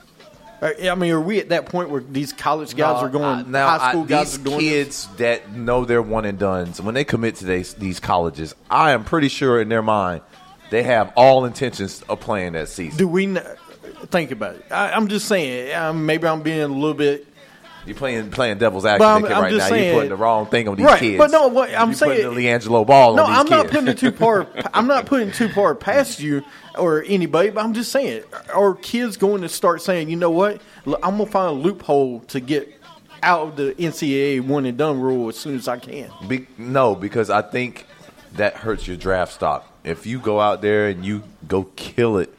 Uh, 0.62 0.72
I 0.91 0.95
mean, 0.95 1.12
are 1.12 1.22
we 1.22 1.39
at 1.39 1.50
that 1.50 1.67
point 1.67 1.89
where 1.89 2.02
these 2.02 2.34
college 2.34 2.76
guys 2.76 3.02
No, 3.02 3.08
are 3.08 3.10
going, 3.10 3.24
I- 3.24 3.41
now, 3.43 3.78
high 3.80 3.91
school 3.91 4.04
I- 4.04 4.08
guys 4.08 4.32
these 4.32 4.39
are 4.39 4.43
doing 4.43 4.58
this? 4.58 4.69
kids 5.06 5.08
that 5.17 5.52
know 5.54 5.86
they're 5.86 6.02
one 6.02 6.26
and 6.26 6.38
done. 6.38 6.74
So 6.74 6.84
when 6.84 6.95
they 6.95 7.06
commit 7.06 7.36
to 7.38 7.45
these, 7.45 7.76
these 7.76 8.02
colleges, 8.02 8.54
I 8.69 8.91
am 8.91 9.06
pretty 9.06 9.30
sure 9.30 9.62
in 9.62 9.69
their 9.69 9.82
mind 9.82 10.22
they 10.69 10.84
have 10.84 11.13
all 11.15 11.45
intentions 11.45 12.04
of 12.10 12.19
playing 12.19 12.54
that 12.54 12.67
season. 12.67 12.98
Do 12.98 13.08
we 13.08 13.38
think 14.08 14.32
about 14.32 14.56
it? 14.56 14.65
I, 14.69 14.91
I'm 14.91 15.08
just 15.08 15.28
saying. 15.30 16.06
Maybe 16.06 16.28
I'm 16.28 16.41
being 16.41 16.60
a 16.60 16.67
little 16.67 16.93
bit 16.93 17.26
You're 17.85 17.95
playing 17.95 18.29
playing 18.31 18.57
devil's 18.59 18.85
advocate 18.85 19.31
right 19.31 19.51
now. 19.53 19.67
You're 19.75 19.93
putting 19.95 20.09
the 20.09 20.15
wrong 20.15 20.45
thing 20.47 20.67
on 20.67 20.75
these 20.75 20.85
Right, 20.85 20.99
kids. 20.99 21.17
but 21.17 21.31
no, 21.31 21.47
what 21.47 21.69
I'm 21.73 21.89
You're 21.89 21.95
saying- 21.95 22.23
putting 22.29 22.35
the 22.43 22.47
LiAngelo 22.47 22.85
Ball 22.85 23.15
No, 23.15 23.23
on 23.23 23.29
these 23.31 23.39
I'm 23.39 23.49
not 23.49 23.67
putting 23.67 23.95
too 23.95 24.11
far. 24.17 24.47
I'm 24.73 24.87
not 24.87 25.05
putting 25.05 25.31
too 25.31 25.49
far 25.49 25.73
past 25.75 26.19
you 26.19 26.43
or 26.77 27.03
anybody. 27.07 27.49
But 27.49 27.63
I'm 27.63 27.73
just 27.73 27.91
saying, 27.91 28.23
are 28.53 28.75
kids 28.75 29.17
going 29.17 29.41
to 29.41 29.49
start 29.49 29.81
saying, 29.81 30.09
you 30.09 30.17
know 30.17 30.29
what? 30.31 30.61
Look, 30.85 30.99
I'm 31.03 31.17
gonna 31.17 31.29
find 31.29 31.49
a 31.49 31.59
loophole 31.59 32.19
to 32.27 32.39
get 32.39 32.71
out 33.23 33.47
of 33.47 33.55
the 33.55 33.73
NCAA 33.73 34.41
one 34.41 34.65
and 34.65 34.77
done 34.77 34.99
rule 34.99 35.27
as 35.29 35.37
soon 35.37 35.55
as 35.55 35.67
I 35.67 35.77
can. 35.79 36.09
Be, 36.27 36.47
no, 36.57 36.95
because 36.95 37.29
I 37.29 37.41
think 37.41 37.85
that 38.33 38.55
hurts 38.55 38.87
your 38.87 38.97
draft 38.97 39.33
stock. 39.33 39.65
If 39.83 40.05
you 40.05 40.19
go 40.19 40.39
out 40.39 40.61
there 40.61 40.87
and 40.89 41.03
you 41.05 41.23
go 41.47 41.63
kill 41.75 42.17
it 42.17 42.33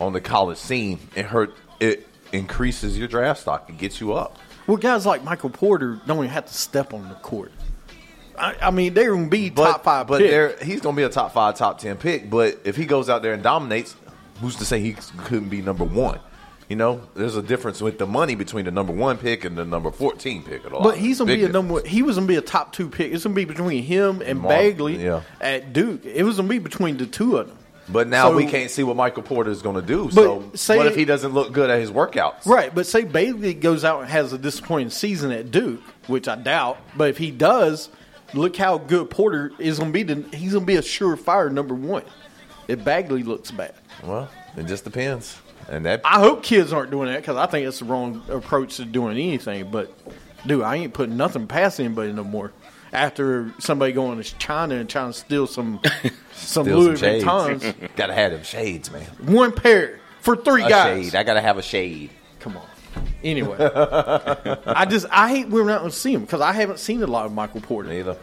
on 0.00 0.12
the 0.12 0.20
college 0.20 0.58
scene, 0.58 0.98
it 1.14 1.24
hurt. 1.26 1.54
It 1.80 2.06
increases 2.32 2.98
your 2.98 3.08
draft 3.08 3.40
stock. 3.40 3.68
It 3.68 3.78
gets 3.78 4.00
you 4.00 4.12
up. 4.12 4.36
Well, 4.66 4.76
guys 4.76 5.04
like 5.06 5.24
Michael 5.24 5.50
Porter 5.50 6.00
don't 6.06 6.18
even 6.18 6.30
have 6.30 6.46
to 6.46 6.54
step 6.54 6.94
on 6.94 7.08
the 7.08 7.14
court. 7.16 7.52
I, 8.38 8.54
I 8.62 8.70
mean, 8.70 8.94
they're 8.94 9.12
gonna 9.14 9.28
be 9.28 9.50
But, 9.50 9.70
top 9.72 9.84
five. 9.84 10.06
but 10.06 10.20
he's 10.62 10.80
going 10.80 10.94
to 10.96 11.00
be 11.00 11.02
a 11.02 11.08
top 11.08 11.32
five, 11.32 11.56
top 11.56 11.78
ten 11.78 11.96
pick. 11.96 12.30
But 12.30 12.60
if 12.64 12.76
he 12.76 12.86
goes 12.86 13.10
out 13.10 13.22
there 13.22 13.34
and 13.34 13.42
dominates, 13.42 13.94
who's 14.40 14.56
to 14.56 14.64
say 14.64 14.80
he 14.80 14.94
couldn't 15.24 15.48
be 15.48 15.60
number 15.62 15.84
one? 15.84 16.18
You 16.68 16.76
know, 16.76 17.02
there's 17.14 17.36
a 17.36 17.42
difference 17.42 17.82
with 17.82 17.98
the 17.98 18.06
money 18.06 18.34
between 18.34 18.64
the 18.64 18.70
number 18.70 18.94
one 18.94 19.18
pick 19.18 19.44
and 19.44 19.58
the 19.58 19.64
number 19.64 19.90
fourteen 19.90 20.42
pick. 20.42 20.64
At 20.64 20.72
all. 20.72 20.82
But 20.82 20.96
he's 20.96 21.18
gonna 21.18 21.28
Big 21.28 21.40
be 21.40 21.44
a 21.44 21.48
difference. 21.48 21.68
number. 21.68 21.86
He 21.88 22.02
was 22.02 22.16
gonna 22.16 22.26
be 22.26 22.36
a 22.36 22.40
top 22.40 22.72
two 22.72 22.88
pick. 22.88 23.12
It's 23.12 23.24
gonna 23.24 23.34
be 23.34 23.44
between 23.44 23.82
him 23.82 24.22
and 24.22 24.40
Mark, 24.40 24.48
Bagley 24.54 25.04
yeah. 25.04 25.20
at 25.40 25.74
Duke. 25.74 26.06
It 26.06 26.22
was 26.22 26.36
gonna 26.36 26.48
be 26.48 26.58
between 26.58 26.96
the 26.96 27.04
two 27.06 27.36
of 27.36 27.48
them. 27.48 27.58
But 27.88 28.08
now 28.08 28.30
So- 28.30 28.36
we 28.36 28.46
can't 28.46 28.70
see 28.70 28.82
what 28.82 28.96
Michael 28.96 29.22
Porter 29.22 29.50
is 29.50 29.60
going 29.62 29.76
to 29.76 29.82
do. 29.82 30.08
So 30.12 30.50
say- 30.54 30.76
what 30.76 30.86
if 30.86 30.94
he 30.94 31.04
doesn't 31.04 31.32
look 31.34 31.52
good 31.52 31.68
at 31.70 31.80
his 31.80 31.90
workouts? 31.90 32.46
Right, 32.46 32.74
but 32.74 32.86
say 32.86 33.04
Bagley 33.04 33.54
goes 33.54 33.84
out 33.84 34.00
and 34.00 34.08
has 34.10 34.32
a 34.32 34.38
disappointing 34.38 34.90
season 34.90 35.32
at 35.32 35.50
Duke, 35.50 35.80
which 36.06 36.28
I 36.28 36.36
doubt. 36.36 36.78
But 36.96 37.08
if 37.10 37.18
he 37.18 37.30
does, 37.30 37.88
look 38.34 38.56
how 38.56 38.78
good 38.78 39.10
Porter 39.10 39.52
is 39.58 39.78
going 39.78 39.92
to 39.92 40.04
be. 40.04 40.36
He's 40.36 40.52
going 40.52 40.62
to 40.62 40.66
be 40.66 40.76
a 40.76 40.82
surefire 40.82 41.50
number 41.50 41.74
one. 41.74 42.04
If 42.68 42.84
Bagley 42.84 43.24
looks 43.24 43.50
bad, 43.50 43.74
Well, 44.04 44.28
it 44.56 44.66
just 44.66 44.84
depends. 44.84 45.36
And 45.68 45.84
that 45.86 46.00
I 46.04 46.18
hope 46.20 46.42
kids 46.42 46.72
aren't 46.72 46.90
doing 46.90 47.08
that 47.08 47.20
because 47.20 47.36
I 47.36 47.46
think 47.46 47.66
it's 47.66 47.80
the 47.80 47.84
wrong 47.84 48.22
approach 48.28 48.76
to 48.76 48.84
doing 48.84 49.12
anything. 49.16 49.70
But 49.70 49.92
dude, 50.46 50.62
I 50.62 50.76
ain't 50.76 50.92
putting 50.94 51.16
nothing 51.16 51.46
past 51.46 51.80
anybody 51.80 52.12
no 52.12 52.24
more. 52.24 52.52
After 52.92 53.52
somebody 53.58 53.92
going 53.92 54.22
to 54.22 54.38
China 54.38 54.74
and 54.74 54.88
trying 54.88 55.12
to 55.12 55.18
steal 55.18 55.46
some 55.46 55.80
some 56.32 56.64
steal 56.66 56.78
Louis 56.78 56.98
some. 57.00 57.08
Vuittons, 57.08 57.94
gotta 57.96 58.12
have 58.12 58.32
them 58.32 58.42
shades, 58.42 58.90
man. 58.90 59.04
one 59.22 59.52
pair 59.52 59.98
for 60.20 60.36
three 60.36 60.62
A 60.64 60.68
guys. 60.68 61.04
shade. 61.06 61.14
I 61.14 61.22
gotta 61.22 61.40
have 61.40 61.56
a 61.58 61.62
shade. 61.62 62.10
Come 62.40 62.56
on. 62.58 62.66
Anyway, 63.24 63.56
I 64.66 64.84
just 64.88 65.06
I 65.10 65.30
hate 65.30 65.48
we're 65.48 65.64
not 65.64 65.82
to 65.84 65.90
see 65.90 66.12
him 66.12 66.20
because 66.22 66.42
I 66.42 66.52
haven't 66.52 66.78
seen 66.80 67.02
a 67.02 67.06
lot 67.06 67.24
of 67.24 67.32
Michael 67.32 67.62
Porter. 67.62 67.88
Neither. 67.88 68.16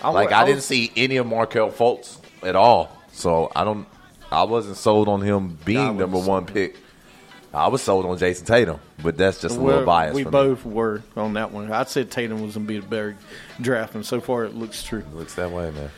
I 0.00 0.10
Like 0.10 0.30
I, 0.30 0.42
I 0.42 0.44
didn't 0.44 0.56
was- 0.58 0.66
see 0.66 0.92
any 0.96 1.16
of 1.16 1.26
Markelle 1.26 1.70
Fultz 1.70 2.18
at 2.44 2.54
all, 2.54 2.96
so 3.12 3.50
I 3.56 3.64
don't. 3.64 3.86
I 4.30 4.44
wasn't 4.44 4.76
sold 4.76 5.08
on 5.08 5.20
him 5.20 5.58
being 5.64 5.96
number 5.98 6.18
one 6.18 6.46
pick. 6.46 6.76
I 7.54 7.68
was 7.68 7.82
sold 7.82 8.06
on 8.06 8.16
Jayson 8.18 8.46
Tatum, 8.46 8.80
but 9.02 9.16
that's 9.18 9.40
just 9.40 9.56
a 9.56 9.58
Well, 9.58 9.66
little 9.68 9.84
bias. 9.86 10.14
we 10.14 10.22
for 10.22 10.28
me. 10.30 10.32
both 10.32 10.64
were 10.64 11.02
on 11.16 11.34
that 11.34 11.52
one. 11.52 11.70
I 11.70 11.84
said 11.84 12.10
Tatum 12.10 12.40
was 12.42 12.54
going 12.54 12.66
to 12.66 12.72
be 12.72 12.78
the 12.78 12.86
better 12.86 13.16
draft, 13.60 13.94
and 13.94 14.04
so 14.06 14.20
far 14.20 14.44
it 14.44 14.54
looks 14.54 14.82
true. 14.82 15.04
looks 15.14 15.34
that 15.34 15.50
way, 15.50 15.70
man. 15.70 15.90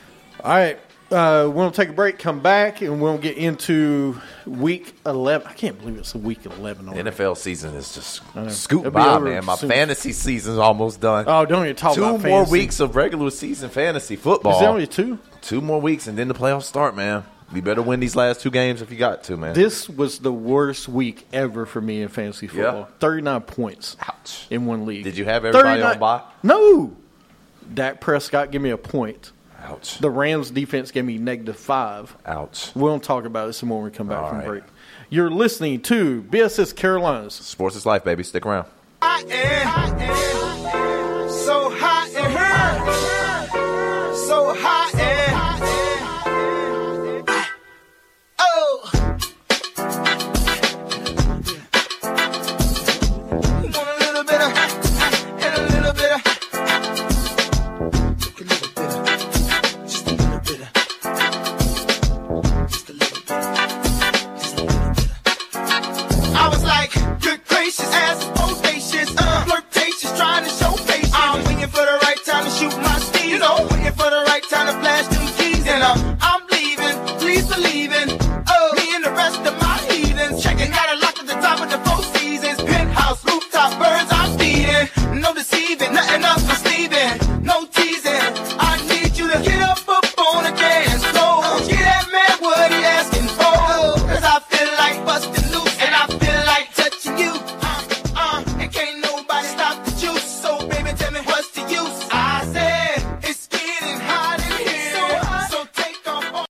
All 0.42 0.50
right. 0.50 0.78
Uh, 1.12 1.46
we're 1.46 1.52
going 1.54 1.70
to 1.70 1.76
take 1.76 1.90
a 1.90 1.92
break, 1.92 2.18
come 2.18 2.40
back, 2.40 2.80
and 2.80 3.00
we'll 3.00 3.18
get 3.18 3.36
into 3.36 4.20
week 4.46 4.96
11. 5.06 5.46
I 5.46 5.52
can't 5.52 5.78
believe 5.78 5.96
it's 5.98 6.14
a 6.14 6.18
week 6.18 6.44
11 6.44 6.88
already. 6.88 7.08
NFL 7.10 7.36
season 7.36 7.74
is 7.74 7.94
just 7.94 8.22
scooting 8.48 8.90
by, 8.90 9.18
man. 9.20 9.44
My 9.44 9.54
soon. 9.54 9.68
fantasy 9.68 10.12
season's 10.12 10.58
almost 10.58 11.00
done. 11.00 11.26
Oh, 11.28 11.44
don't 11.44 11.64
even 11.64 11.76
talk 11.76 11.94
Two 11.94 12.02
about 12.04 12.20
more 12.22 12.40
fantasy. 12.40 12.52
weeks 12.52 12.80
of 12.80 12.96
regular 12.96 13.30
season 13.30 13.68
fantasy 13.70 14.16
football. 14.16 14.54
Is 14.54 14.60
there 14.60 14.70
only 14.70 14.86
two? 14.88 15.18
Two 15.42 15.60
more 15.60 15.80
weeks, 15.80 16.08
and 16.08 16.18
then 16.18 16.26
the 16.26 16.34
playoffs 16.34 16.64
start, 16.64 16.96
man. 16.96 17.22
You 17.52 17.62
better 17.62 17.82
win 17.82 18.00
these 18.00 18.16
last 18.16 18.40
two 18.40 18.50
games 18.50 18.82
if 18.82 18.90
you 18.90 18.96
got 18.96 19.22
to, 19.24 19.36
man. 19.36 19.54
This 19.54 19.88
was 19.88 20.18
the 20.18 20.32
worst 20.32 20.88
week 20.88 21.26
ever 21.32 21.66
for 21.66 21.80
me 21.80 22.02
in 22.02 22.08
fantasy 22.08 22.46
football. 22.46 22.80
Yeah. 22.80 22.98
39 22.98 23.40
points 23.42 23.96
Ouch. 24.00 24.46
in 24.50 24.66
one 24.66 24.86
league. 24.86 25.04
Did 25.04 25.16
you 25.16 25.24
have 25.24 25.44
everybody 25.44 25.82
on 25.82 25.98
bye? 25.98 26.22
No. 26.42 26.96
Dak 27.72 28.00
Prescott 28.00 28.50
gave 28.50 28.60
me 28.60 28.70
a 28.70 28.78
point. 28.78 29.32
Ouch. 29.62 29.98
The 29.98 30.10
Rams 30.10 30.50
defense 30.50 30.90
gave 30.90 31.04
me 31.04 31.18
negative 31.18 31.56
five. 31.56 32.14
Ouch. 32.26 32.70
We'll 32.74 33.00
talk 33.00 33.24
about 33.24 33.48
it 33.48 33.52
some 33.54 33.68
more 33.68 33.82
when 33.82 33.90
we 33.90 33.96
come 33.96 34.08
back 34.08 34.18
All 34.18 34.28
from 34.28 34.38
right. 34.38 34.46
break. 34.46 34.64
You're 35.08 35.30
listening 35.30 35.80
to 35.82 36.22
BSS 36.22 36.74
Carolinas. 36.74 37.34
Sports 37.34 37.76
is 37.76 37.86
life, 37.86 38.04
baby. 38.04 38.22
Stick 38.24 38.44
around. 38.46 38.66
I 39.00 39.20
am, 39.28 39.68
I 39.68 40.02
am. 40.02 40.53